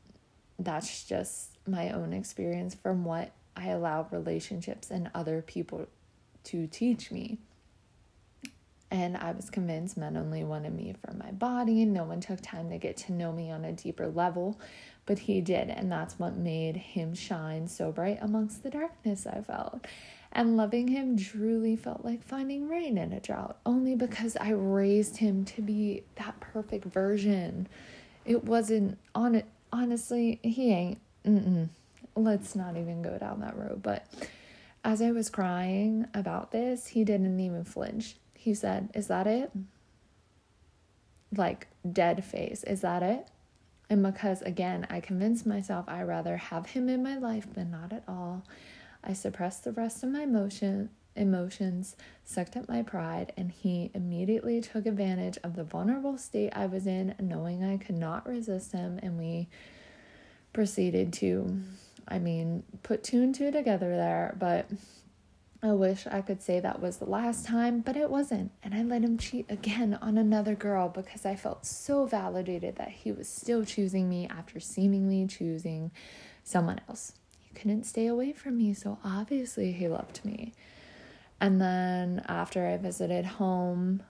that's 0.59 1.05
just 1.05 1.59
my 1.66 1.91
own 1.91 2.14
experience 2.14 2.74
from 2.74 3.05
what 3.05 3.33
I 3.55 3.68
allow 3.68 4.09
relationships 4.11 4.91
and 4.91 5.11
other 5.14 5.43
people 5.43 5.89
to 6.45 6.66
teach 6.68 7.11
me. 7.11 7.37
And 8.91 9.14
I 9.14 9.33
was 9.33 9.51
convinced 9.51 9.99
men 9.99 10.16
only 10.16 10.43
wanted 10.43 10.74
me 10.74 10.95
for 11.05 11.12
my 11.12 11.33
body. 11.33 11.83
And 11.83 11.93
no 11.93 12.05
one 12.05 12.22
took 12.22 12.41
time 12.41 12.70
to 12.70 12.79
get 12.79 12.97
to 12.97 13.12
know 13.12 13.31
me 13.31 13.51
on 13.51 13.66
a 13.66 13.72
deeper 13.72 14.09
level 14.09 14.59
but 15.07 15.21
he 15.21 15.41
did, 15.41 15.71
and 15.71 15.91
that's 15.91 16.19
what 16.19 16.37
made 16.37 16.77
him 16.77 17.15
shine 17.15 17.69
so 17.69 17.93
bright 17.93 18.19
amongst 18.21 18.65
the 18.65 18.71
darkness 18.71 19.27
I 19.27 19.41
felt. 19.41 19.87
And 20.33 20.57
loving 20.57 20.89
him 20.89 21.17
truly 21.17 21.77
felt 21.77 22.05
like 22.05 22.23
finding 22.23 22.69
rain 22.69 22.99
in 22.99 23.13
a 23.13 23.21
drought, 23.21 23.57
only 23.65 23.95
because 23.95 24.37
I 24.37 24.51
raised 24.51 25.17
him 25.17 25.45
to 25.47 25.63
be 25.63 26.03
that 26.17 26.39
perfect 26.41 26.85
version. 26.85 27.69
It 28.25 28.45
wasn't 28.45 28.99
on 29.15 29.37
it. 29.37 29.47
Honestly, 29.73 30.41
he 30.43 30.73
ain't. 30.73 30.99
Mm-mm. 31.25 31.69
Let's 32.17 32.57
not 32.57 32.77
even 32.77 33.03
go 33.03 33.17
down 33.17 33.41
that 33.41 33.57
road. 33.57 33.83
But 33.83 34.07
as 34.85 35.01
I 35.01 35.13
was 35.13 35.31
crying 35.31 36.07
about 36.15 36.51
this, 36.51 36.89
he 36.89 37.05
didn't 37.05 37.39
even 37.41 37.65
flinch. 37.65 38.17
He 38.35 38.55
said, 38.55 38.91
Is 38.95 39.07
that 39.07 39.27
it? 39.27 39.53
Like, 41.35 41.69
dead 41.91 42.25
face. 42.25 42.63
Is 42.65 42.81
that 42.83 43.03
it? 43.03 43.27
And 43.89 44.03
because, 44.03 44.43
again, 44.43 44.87
I 44.91 45.01
convinced 45.01 45.47
myself 45.47 45.84
I 45.89 46.03
rather 46.03 46.37
have 46.37 46.66
him 46.66 46.89
in 46.89 47.03
my 47.03 47.16
life 47.16 47.53
than 47.53 47.70
not 47.70 47.93
at 47.93 48.03
all, 48.09 48.45
I 49.05 49.12
suppressed 49.12 49.62
the 49.64 49.72
rest 49.72 50.03
of 50.03 50.11
my 50.11 50.22
emotion, 50.22 50.91
emotions, 51.14 51.97
sucked 52.24 52.57
up 52.57 52.68
my 52.68 52.82
pride, 52.82 53.32
and 53.37 53.53
he 53.53 53.91
immediately 53.95 54.61
took 54.61 54.87
advantage 54.87 55.39
of 55.45 55.55
the 55.55 55.62
vulnerable 55.62 56.18
state 56.18 56.53
I 56.55 56.66
was 56.66 56.87
in, 56.87 57.14
knowing 57.20 57.62
I 57.62 57.76
could 57.76 57.97
not 57.97 58.28
resist 58.28 58.72
him, 58.72 58.99
and 59.03 59.16
we 59.16 59.49
proceeded 60.53 61.12
to, 61.14 61.61
I 62.09 62.18
mean, 62.18 62.64
put 62.82 63.05
two 63.05 63.22
and 63.22 63.34
two 63.34 63.53
together 63.53 63.91
there, 63.91 64.34
but 64.39 64.68
I 65.67 65.73
wish 65.73 66.07
I 66.07 66.21
could 66.21 66.43
say 66.43 66.61
that 66.61 66.81
was 66.81 66.99
the 66.99 67.11
last 67.11 67.45
time, 67.45 67.81
but 67.81 67.97
it 67.97 68.09
wasn't. 68.09 68.53
And 68.62 68.73
I 68.73 68.83
let 68.83 69.03
him 69.03 69.19
cheat 69.19 69.47
again 69.49 69.99
on 70.01 70.17
another 70.17 70.55
girl 70.55 70.89
because 70.89 71.27
I 71.27 71.35
felt 71.35 71.67
so 71.67 72.07
validated 72.07 72.77
that 72.77 72.91
he 72.91 73.11
was 73.11 73.29
still 73.29 73.64
choosing 73.64 74.09
me 74.09 74.29
after 74.29 74.61
seemingly 74.61 75.27
choosing 75.27 75.91
someone 76.45 76.81
else. 76.89 77.14
He 77.41 77.55
couldn't 77.55 77.85
stay 77.85 78.07
away 78.07 78.33
from 78.33 78.57
me, 78.59 78.75
so 78.75 78.99
obviously 79.05 79.73
he 79.73 79.89
loved 79.89 80.25
me. 80.25 80.53
And 81.41 81.61
then 81.61 82.23
after 82.29 82.67
I 82.67 82.77
visited 82.77 83.25
home 83.25 84.05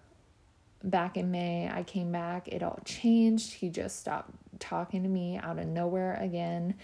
back 0.85 1.17
in 1.17 1.31
May, 1.31 1.71
I 1.73 1.85
came 1.85 2.13
back, 2.13 2.49
it 2.49 2.63
all 2.63 2.81
changed. 2.85 3.55
He 3.55 3.71
just 3.71 3.99
stopped 3.99 4.31
talking 4.59 5.03
to 5.03 5.09
me 5.09 5.39
out 5.39 5.59
of 5.59 5.67
nowhere 5.67 6.19
again 6.21 6.75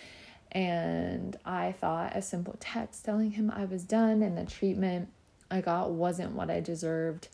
and 0.53 1.37
I 1.45 1.73
thought 1.73 2.15
a 2.15 2.23
simple 2.23 2.57
text 2.61 3.05
telling 3.05 3.33
him 3.33 3.51
I 3.51 3.65
was 3.65 3.85
done 3.85 4.23
and 4.23 4.37
the 4.37 4.45
treatment 4.45 5.09
I 5.51 5.61
got 5.63 5.91
wasn't 5.91 6.33
what 6.33 6.51
I 6.51 6.61
deserved 6.61 7.29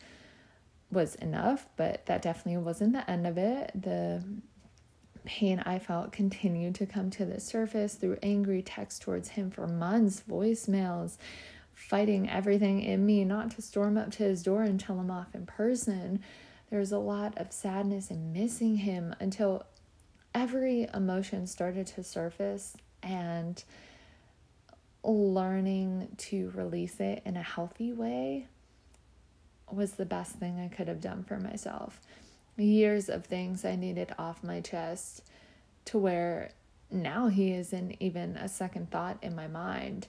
was 0.91 1.17
enough, 1.17 1.67
but 1.77 2.07
that 2.07 2.23
definitely 2.23 2.63
wasn't 2.63 2.93
the 2.93 3.09
end 3.11 3.27
of 3.27 3.37
it. 3.37 3.71
The 3.75 4.23
pain 5.25 5.61
I 5.67 5.79
felt 5.79 6.13
continued 6.13 6.77
to 6.77 6.87
come 6.87 7.11
to 7.11 7.25
the 7.25 7.41
surface 7.41 7.95
through 7.95 8.19
angry 8.23 8.63
texts 8.63 9.01
towards 9.01 9.31
him 9.31 9.51
for 9.51 9.67
months, 9.67 10.23
voicemails, 10.29 11.19
fighting 11.75 12.31
everything 12.31 12.83
in 12.83 13.05
me 13.05 13.25
not 13.25 13.51
to 13.53 13.63
storm 13.63 13.99
up 13.99 14.11
to 14.13 14.23
his 14.23 14.43
door 14.43 14.63
and 14.63 14.81
tell 14.81 14.99
him 14.99 15.11
off 15.11 15.35
in 15.35 15.45
person. 15.45 16.21
There 16.71 16.81
was 16.81 16.93
a 16.93 16.99
lot 16.99 17.37
of 17.37 17.53
sadness 17.53 18.11
and 18.11 18.33
missing 18.33 18.77
him 18.77 19.15
until 19.21 19.65
every 20.35 20.89
emotion 20.95 21.47
started 21.47 21.87
to 21.89 22.03
surface 22.03 22.77
and 23.03 23.63
learning 25.03 26.09
to 26.19 26.51
release 26.55 27.01
it 27.01 27.23
in 27.25 27.37
a 27.37 27.43
healthy 27.43 27.93
way 27.93 28.47
was 29.71 29.93
the 29.93 30.07
best 30.07 30.33
thing 30.37 30.59
I 30.59 30.69
could 30.69 30.89
have 30.89 31.01
done 31.01 31.25
for 31.25 31.39
myself. 31.39 32.01
Years 32.57 33.09
of 33.09 33.25
things 33.27 33.65
I 33.65 33.77
needed 33.77 34.13
off 34.19 34.43
my 34.43 34.61
chest 34.61 35.23
to 35.87 35.99
where 35.99 36.51
now 36.91 37.29
he 37.29 37.53
isn't 37.53 37.97
even 38.01 38.37
a 38.37 38.49
second 38.49 38.91
thought 38.91 39.19
in 39.23 39.37
my 39.37 39.47
mind. 39.47 40.09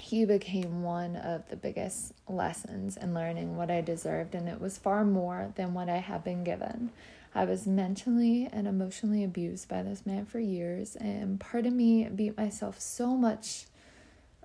he 0.00 0.24
became 0.24 0.82
one 0.82 1.16
of 1.16 1.48
the 1.48 1.56
biggest 1.56 2.12
lessons 2.28 2.96
in 2.96 3.14
learning 3.14 3.56
what 3.56 3.70
I 3.70 3.80
deserved, 3.80 4.34
and 4.34 4.48
it 4.48 4.60
was 4.60 4.78
far 4.78 5.04
more 5.04 5.52
than 5.56 5.74
what 5.74 5.88
I 5.88 5.98
had 5.98 6.24
been 6.24 6.44
given. 6.44 6.90
I 7.34 7.44
was 7.44 7.66
mentally 7.66 8.48
and 8.50 8.66
emotionally 8.66 9.22
abused 9.22 9.68
by 9.68 9.82
this 9.82 10.04
man 10.06 10.26
for 10.26 10.38
years, 10.38 10.96
and 10.96 11.38
part 11.38 11.66
of 11.66 11.72
me 11.72 12.08
beat 12.08 12.36
myself 12.36 12.80
so 12.80 13.16
much 13.16 13.66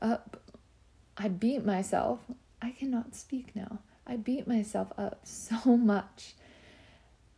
up. 0.01 0.41
I 1.17 1.27
beat 1.29 1.65
myself. 1.65 2.19
I 2.61 2.71
cannot 2.71 3.15
speak 3.15 3.55
now. 3.55 3.79
I 4.05 4.17
beat 4.17 4.47
myself 4.47 4.91
up 4.97 5.21
so 5.23 5.77
much 5.77 6.35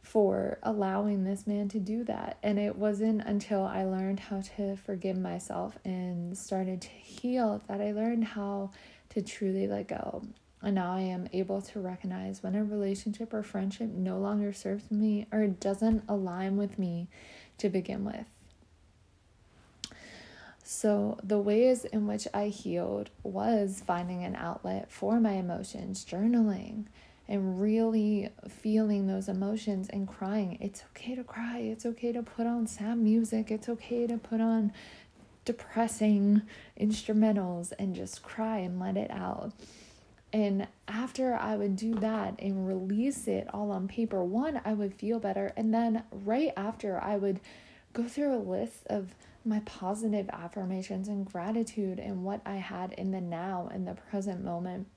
for 0.01 0.59
allowing 0.63 1.23
this 1.23 1.45
man 1.45 1.67
to 1.69 1.79
do 1.79 2.03
that. 2.05 2.37
And 2.41 2.57
it 2.57 2.75
wasn't 2.75 3.23
until 3.23 3.63
I 3.63 3.83
learned 3.83 4.19
how 4.19 4.41
to 4.55 4.77
forgive 4.77 5.17
myself 5.17 5.77
and 5.83 6.37
started 6.37 6.81
to 6.81 6.89
heal 6.89 7.61
that 7.67 7.81
I 7.81 7.91
learned 7.91 8.23
how 8.23 8.71
to 9.09 9.21
truly 9.21 9.67
let 9.67 9.87
go. 9.87 10.23
And 10.65 10.73
now 10.73 10.95
I 10.95 11.01
am 11.01 11.29
able 11.31 11.61
to 11.61 11.79
recognize 11.79 12.41
when 12.41 12.55
a 12.55 12.63
relationship 12.63 13.35
or 13.35 13.43
friendship 13.43 13.91
no 13.91 14.17
longer 14.17 14.51
serves 14.51 14.89
me 14.89 15.27
or 15.31 15.45
doesn't 15.45 16.03
align 16.09 16.57
with 16.57 16.79
me 16.79 17.07
to 17.59 17.69
begin 17.69 18.03
with. 18.03 18.25
So, 20.63 21.19
the 21.23 21.37
ways 21.37 21.85
in 21.85 22.07
which 22.07 22.27
I 22.33 22.47
healed 22.47 23.11
was 23.21 23.83
finding 23.85 24.23
an 24.23 24.35
outlet 24.35 24.91
for 24.91 25.19
my 25.19 25.33
emotions, 25.33 26.03
journaling, 26.03 26.85
and 27.27 27.61
really 27.61 28.29
feeling 28.49 29.05
those 29.05 29.29
emotions 29.29 29.87
and 29.89 30.07
crying. 30.07 30.57
It's 30.59 30.83
okay 30.89 31.13
to 31.13 31.23
cry. 31.23 31.59
It's 31.59 31.85
okay 31.85 32.11
to 32.11 32.23
put 32.23 32.47
on 32.47 32.65
sad 32.65 32.97
music. 32.97 33.51
It's 33.51 33.69
okay 33.69 34.07
to 34.07 34.17
put 34.17 34.41
on 34.41 34.73
depressing 35.45 36.41
instrumentals 36.81 37.71
and 37.77 37.95
just 37.95 38.23
cry 38.23 38.57
and 38.57 38.79
let 38.79 38.97
it 38.97 39.11
out. 39.11 39.53
And 40.35 40.67
after 40.89 41.33
I 41.33 41.55
would 41.55 41.77
do 41.77 41.95
that 41.95 42.35
and 42.39 42.67
release 42.67 43.25
it 43.25 43.47
all 43.53 43.71
on 43.71 43.87
paper, 43.87 44.21
one, 44.21 44.59
I 44.65 44.73
would 44.73 44.93
feel 44.93 45.17
better. 45.17 45.53
And 45.55 45.73
then 45.73 46.03
right 46.11 46.51
after, 46.57 47.01
I 47.01 47.15
would 47.15 47.39
go 47.93 48.03
through 48.03 48.35
a 48.35 48.43
list 48.43 48.85
of 48.87 49.15
my 49.45 49.61
positive 49.61 50.29
affirmations 50.33 51.07
and 51.07 51.25
gratitude 51.25 51.99
and 51.99 52.25
what 52.25 52.41
I 52.45 52.57
had 52.57 52.91
in 52.97 53.11
the 53.11 53.21
now, 53.21 53.69
in 53.73 53.85
the 53.85 53.93
present 53.93 54.43
moment. 54.43 54.87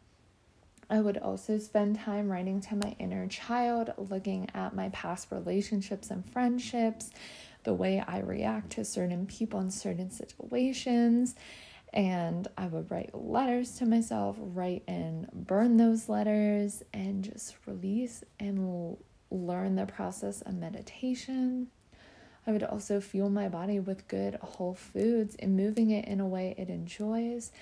I 0.91 1.01
would 1.01 1.19
also 1.19 1.61
spend 1.61 2.01
time 2.01 2.29
writing 2.29 2.61
to 2.63 2.75
my 2.75 2.97
inner 2.99 3.29
child, 3.29 3.93
looking 3.97 4.51
at 4.55 4.75
my 4.75 4.89
past 4.89 5.29
relationships 5.31 6.11
and 6.11 6.29
friendships, 6.29 7.11
the 7.63 7.75
way 7.75 8.03
I 8.05 8.19
react 8.19 8.71
to 8.71 8.85
certain 8.85 9.25
people 9.25 9.61
in 9.61 9.71
certain 9.71 10.11
situations. 10.11 11.37
And 11.93 12.47
I 12.57 12.67
would 12.67 12.91
write 12.91 13.15
letters 13.15 13.77
to 13.79 13.87
myself, 13.87 14.37
write 14.39 14.83
and 14.87 15.29
burn 15.33 15.77
those 15.77 16.09
letters, 16.09 16.83
and 16.93 17.25
just 17.25 17.57
release 17.67 18.23
and 18.39 18.97
learn 19.31 19.77
the 19.77 19.87
process 19.87 20.43
of 20.43 20.55
meditation. 20.55 21.69
I 22.47 22.53
would 22.53 22.63
also 22.63 23.01
fuel 23.01 23.31
my 23.31 23.49
body 23.49 23.81
with 23.81 24.09
good 24.09 24.37
whole 24.41 24.75
foods 24.75 25.37
and 25.39 25.57
moving 25.57 25.91
it 25.91 26.07
in 26.07 26.21
a 26.21 26.27
way 26.27 26.55
it 26.57 26.69
enjoys 26.69 27.53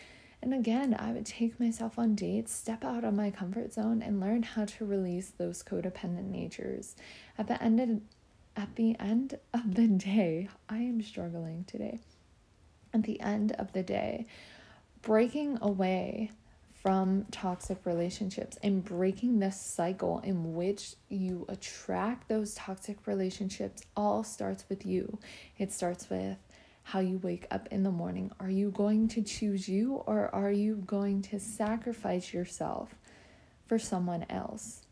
and 0.43 0.53
again, 0.53 0.95
I 0.99 1.13
would 1.13 1.27
take 1.27 1.59
myself 1.59 1.99
on 1.99 2.15
dates, 2.15 2.53
step 2.53 2.85
out 2.85 3.05
of 3.05 3.15
my 3.15 3.31
comfort 3.31 3.73
zone, 3.73 4.03
and 4.03 4.21
learn 4.21 4.43
how 4.43 4.65
to 4.65 4.85
release 4.85 5.31
those 5.31 5.63
codependent 5.63 6.31
natures. 6.31 6.95
At 7.39 7.49
the 7.49 7.63
end 7.63 7.81
of, 7.81 8.01
at 8.55 8.77
the 8.77 8.97
end 9.01 9.39
of 9.53 9.75
the 9.75 9.89
day, 9.89 10.49
I 10.69 10.79
am 10.79 11.03
struggling 11.03 11.65
today. 11.65 12.01
At 12.97 13.03
the 13.03 13.21
end 13.21 13.53
of 13.53 13.75
the 13.75 13.83
day, 13.83 14.25
breaking 15.03 15.59
away 15.61 16.31
from 16.81 17.27
toxic 17.31 17.85
relationships 17.85 18.57
and 18.63 18.83
breaking 18.83 19.39
the 19.39 19.53
cycle 19.53 20.21
in 20.21 20.55
which 20.55 20.95
you 21.11 21.45
attract 21.51 22.27
those 22.27 22.55
toxic 22.55 23.07
relationships 23.07 23.83
all 23.99 24.25
starts 24.25 24.65
with 24.71 24.87
you. 24.87 25.19
It 25.59 25.75
starts 25.75 26.09
with 26.09 26.39
how 26.85 27.01
you 27.01 27.19
wake 27.19 27.47
up 27.51 27.69
in 27.71 27.83
the 27.83 27.91
morning. 27.91 28.31
Are 28.41 28.49
you 28.49 28.71
going 28.71 29.09
to 29.09 29.21
choose 29.21 29.69
you 29.69 29.97
or 30.07 30.35
are 30.35 30.51
you 30.51 30.77
going 30.87 31.21
to 31.23 31.39
sacrifice 31.39 32.33
yourself 32.33 32.95
for 33.67 33.79
someone 33.79 34.25
else? 34.31 34.86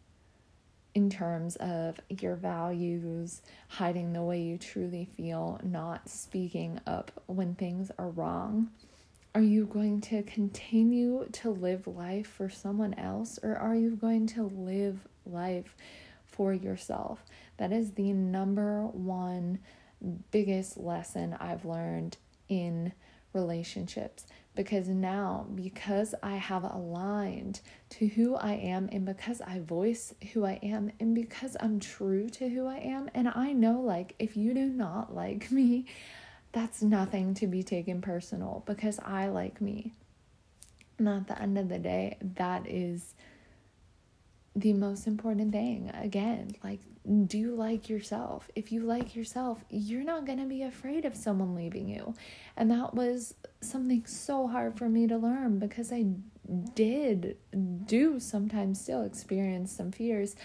In 0.94 1.10
terms 1.10 1.56
of 1.56 1.98
your 2.08 2.36
values, 2.36 3.42
hiding 3.68 4.12
the 4.12 4.22
way 4.22 4.40
you 4.40 4.58
truly 4.58 5.08
feel, 5.16 5.60
not 5.64 6.08
speaking 6.08 6.80
up 6.86 7.10
when 7.26 7.56
things 7.56 7.90
are 7.98 8.10
wrong. 8.10 8.70
Are 9.34 9.42
you 9.42 9.66
going 9.66 10.00
to 10.02 10.22
continue 10.22 11.26
to 11.32 11.50
live 11.50 11.88
life 11.88 12.28
for 12.28 12.48
someone 12.48 12.94
else 12.94 13.40
or 13.42 13.56
are 13.56 13.74
you 13.74 13.96
going 13.96 14.28
to 14.28 14.44
live 14.44 15.08
life 15.26 15.74
for 16.24 16.52
yourself? 16.52 17.24
That 17.56 17.72
is 17.72 17.92
the 17.92 18.12
number 18.12 18.86
one 18.86 19.58
biggest 20.30 20.76
lesson 20.76 21.36
I've 21.40 21.64
learned 21.64 22.16
in 22.48 22.92
relationships 23.32 24.26
because 24.54 24.88
now 24.88 25.46
because 25.54 26.14
I 26.22 26.36
have 26.36 26.64
aligned 26.64 27.60
to 27.90 28.06
who 28.06 28.36
I 28.36 28.52
am 28.52 28.88
and 28.92 29.04
because 29.04 29.40
I 29.40 29.60
voice 29.60 30.14
who 30.32 30.44
I 30.44 30.60
am 30.62 30.92
and 31.00 31.14
because 31.14 31.56
I'm 31.60 31.80
true 31.80 32.28
to 32.30 32.48
who 32.48 32.66
I 32.66 32.76
am 32.78 33.10
and 33.14 33.28
I 33.28 33.52
know 33.52 33.80
like 33.80 34.14
if 34.18 34.36
you 34.36 34.54
do 34.54 34.66
not 34.66 35.14
like 35.14 35.50
me 35.50 35.86
that's 36.52 36.82
nothing 36.82 37.34
to 37.34 37.48
be 37.48 37.64
taken 37.64 38.00
personal 38.00 38.62
because 38.64 39.00
I 39.04 39.26
like 39.26 39.60
me. 39.60 39.92
And 40.98 41.08
at 41.08 41.26
the 41.26 41.42
end 41.42 41.58
of 41.58 41.68
the 41.68 41.80
day 41.80 42.16
that 42.36 42.68
is 42.68 43.14
the 44.56 44.72
most 44.72 45.06
important 45.06 45.52
thing. 45.52 45.90
Again, 45.94 46.52
like, 46.62 46.80
do 47.26 47.36
you 47.36 47.54
like 47.54 47.88
yourself. 47.88 48.48
If 48.54 48.72
you 48.72 48.80
like 48.80 49.14
yourself, 49.14 49.64
you're 49.68 50.04
not 50.04 50.26
going 50.26 50.38
to 50.38 50.46
be 50.46 50.62
afraid 50.62 51.04
of 51.04 51.16
someone 51.16 51.54
leaving 51.54 51.88
you. 51.88 52.14
And 52.56 52.70
that 52.70 52.94
was 52.94 53.34
something 53.60 54.06
so 54.06 54.46
hard 54.46 54.78
for 54.78 54.88
me 54.88 55.06
to 55.08 55.16
learn 55.16 55.58
because 55.58 55.92
I 55.92 56.06
did 56.74 57.36
do 57.84 58.20
sometimes 58.20 58.80
still 58.80 59.02
experience 59.02 59.72
some 59.72 59.92
fears, 59.92 60.36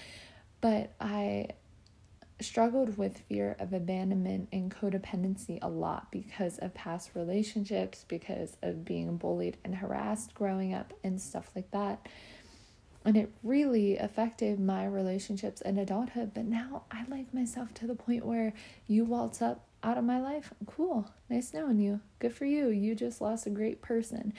but 0.60 0.94
I 1.00 1.50
struggled 2.42 2.98
with 2.98 3.20
fear 3.28 3.56
of 3.60 3.74
abandonment 3.74 4.48
and 4.54 4.74
codependency 4.74 5.60
a 5.62 5.70
lot 5.70 6.10
because 6.10 6.58
of 6.60 6.74
past 6.74 7.12
relationships, 7.14 8.06
because 8.08 8.56
of 8.62 8.86
being 8.86 9.18
bullied 9.18 9.58
and 9.64 9.76
harassed 9.76 10.34
growing 10.34 10.74
up, 10.74 10.94
and 11.04 11.22
stuff 11.22 11.52
like 11.56 11.70
that 11.72 12.08
and 13.06 13.16
it 13.16 13.32
really 13.44 13.98
affected 13.98 14.60
my 14.60 14.86
relationships 14.86 15.62
in 15.62 15.78
adulthood 15.78 16.32
but 16.34 16.46
now 16.46 16.84
i 16.92 17.04
like 17.08 17.34
myself 17.34 17.74
to 17.74 17.88
the 17.88 17.96
point 17.96 18.26
where 18.26 18.54
you 18.88 19.04
waltz 19.04 19.42
up 19.42 19.66
out 19.82 19.98
of 19.98 20.04
my 20.04 20.20
life 20.20 20.54
cool 20.66 21.10
nice 21.30 21.54
knowing 21.54 21.80
you 21.80 22.02
good 22.20 22.34
for 22.34 22.46
you 22.46 22.68
you 22.68 22.94
just 22.94 23.22
lost 23.22 23.48
a 23.48 23.50
great 23.50 23.82
person 23.82 24.34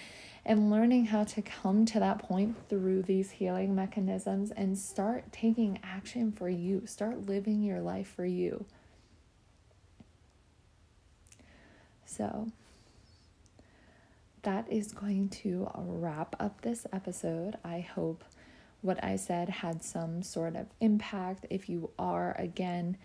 and 0.45 0.71
learning 0.71 1.07
how 1.07 1.25
to 1.25 1.41
come 1.41 1.87
to 1.87 1.99
that 1.99 2.19
point 2.19 2.55
through 2.69 3.03
these 3.03 3.31
healing 3.31 3.75
mechanisms 3.75 4.51
and 4.51 4.77
start 4.77 5.25
taking 5.33 5.79
action 5.83 6.31
for 6.31 6.49
you 6.51 6.83
start 6.87 7.27
living 7.27 7.63
your 7.63 7.81
life 7.81 8.13
for 8.15 8.27
you 8.27 8.67
so 12.05 12.49
that 14.43 14.71
is 14.71 14.93
going 14.93 15.29
to 15.29 15.71
wrap 15.77 16.35
up 16.41 16.63
this 16.63 16.87
episode. 16.93 17.57
I 17.65 17.81
hope 17.81 18.25
what 18.83 19.03
I 19.05 19.17
said 19.17 19.49
had 19.49 19.83
some 19.83 20.23
sort 20.23 20.57
of 20.57 20.67
impact. 20.81 21.47
If 21.51 21.69
you 21.69 21.91
are, 21.99 22.35
again, 22.39 22.97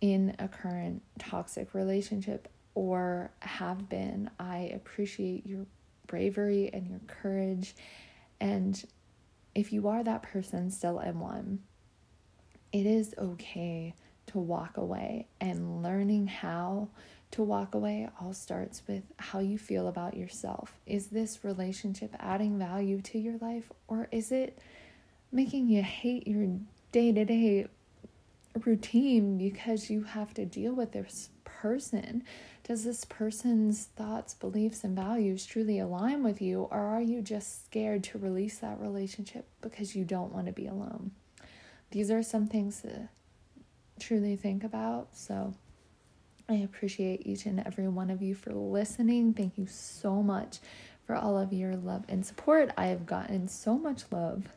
in 0.00 0.36
a 0.38 0.48
current 0.48 1.02
toxic 1.18 1.74
relationship 1.74 2.48
or 2.74 3.30
have 3.40 3.88
been, 3.88 4.30
I 4.38 4.70
appreciate 4.74 5.46
your 5.46 5.66
bravery 6.06 6.70
and 6.72 6.86
your 6.86 7.00
courage. 7.06 7.74
And 8.40 8.82
if 9.54 9.72
you 9.72 9.88
are 9.88 10.04
that 10.04 10.22
person 10.22 10.70
still 10.70 11.00
in 11.00 11.18
one, 11.18 11.60
it 12.72 12.84
is 12.84 13.14
okay 13.16 13.94
to 14.26 14.38
walk 14.38 14.76
away 14.76 15.28
and 15.40 15.82
learning 15.82 16.26
how 16.26 16.88
to 17.32 17.42
walk 17.42 17.74
away 17.74 18.08
all 18.20 18.32
starts 18.32 18.82
with 18.86 19.02
how 19.18 19.38
you 19.38 19.58
feel 19.58 19.88
about 19.88 20.16
yourself. 20.16 20.78
Is 20.86 21.08
this 21.08 21.44
relationship 21.44 22.14
adding 22.18 22.58
value 22.58 23.00
to 23.02 23.18
your 23.18 23.36
life 23.38 23.70
or 23.88 24.08
is 24.10 24.32
it 24.32 24.58
making 25.32 25.68
you 25.68 25.82
hate 25.82 26.26
your 26.26 26.48
day 26.92 27.12
to 27.12 27.24
day 27.24 27.66
routine 28.64 29.36
because 29.36 29.90
you 29.90 30.04
have 30.04 30.32
to 30.34 30.46
deal 30.46 30.72
with 30.72 30.92
this 30.92 31.30
person? 31.44 32.22
Does 32.64 32.84
this 32.84 33.04
person's 33.04 33.84
thoughts, 33.96 34.34
beliefs, 34.34 34.82
and 34.82 34.96
values 34.96 35.46
truly 35.46 35.78
align 35.78 36.24
with 36.24 36.40
you, 36.42 36.62
or 36.62 36.78
are 36.78 37.00
you 37.00 37.22
just 37.22 37.64
scared 37.64 38.02
to 38.04 38.18
release 38.18 38.58
that 38.58 38.80
relationship 38.80 39.46
because 39.60 39.94
you 39.94 40.04
don't 40.04 40.32
want 40.32 40.46
to 40.46 40.52
be 40.52 40.66
alone? 40.66 41.12
These 41.92 42.10
are 42.10 42.22
some 42.22 42.46
things 42.48 42.82
to 42.82 43.08
truly 44.00 44.36
think 44.36 44.64
about. 44.64 45.08
So, 45.12 45.54
I 46.48 46.54
appreciate 46.54 47.26
each 47.26 47.46
and 47.46 47.60
every 47.66 47.88
one 47.88 48.10
of 48.10 48.22
you 48.22 48.34
for 48.34 48.52
listening. 48.52 49.34
Thank 49.34 49.58
you 49.58 49.66
so 49.66 50.22
much 50.22 50.58
for 51.04 51.16
all 51.16 51.36
of 51.38 51.52
your 51.52 51.76
love 51.76 52.04
and 52.08 52.24
support. 52.24 52.70
I 52.76 52.86
have 52.86 53.04
gotten 53.04 53.48
so 53.48 53.76
much 53.76 54.02
love 54.12 54.48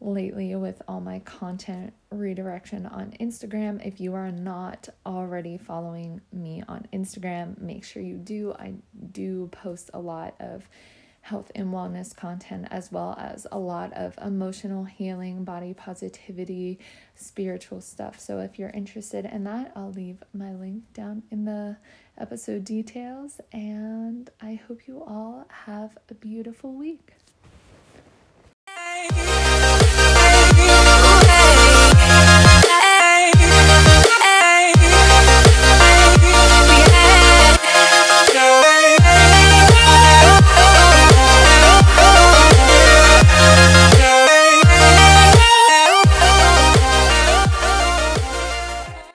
lately 0.00 0.54
with 0.56 0.82
all 0.88 1.00
my 1.00 1.20
content 1.20 1.92
redirection 2.10 2.86
on 2.86 3.14
Instagram. 3.20 3.84
If 3.86 4.00
you 4.00 4.14
are 4.14 4.32
not 4.32 4.88
already 5.06 5.56
following 5.56 6.20
me 6.32 6.62
on 6.68 6.86
Instagram, 6.92 7.60
make 7.60 7.84
sure 7.84 8.02
you 8.02 8.16
do. 8.16 8.52
I 8.58 8.74
do 9.12 9.48
post 9.52 9.90
a 9.94 10.00
lot 10.00 10.34
of 10.40 10.68
health 11.24 11.50
and 11.54 11.68
wellness 11.68 12.14
content, 12.14 12.68
as 12.70 12.92
well 12.92 13.16
as 13.18 13.46
a 13.50 13.58
lot 13.58 13.90
of 13.94 14.14
emotional 14.22 14.84
healing, 14.84 15.42
body 15.42 15.72
positivity, 15.72 16.78
spiritual 17.14 17.80
stuff. 17.80 18.20
So 18.20 18.40
if 18.40 18.58
you're 18.58 18.68
interested 18.70 19.24
in 19.24 19.44
that, 19.44 19.72
I'll 19.74 19.90
leave 19.90 20.22
my 20.34 20.52
link 20.52 20.82
down 20.92 21.22
in 21.30 21.46
the 21.46 21.78
episode 22.18 22.62
details. 22.62 23.40
And 23.54 24.28
I 24.42 24.60
hope 24.68 24.86
you 24.86 25.02
all 25.02 25.46
have 25.64 25.96
a 26.10 26.14
beautiful 26.14 26.74
week. 26.74 27.14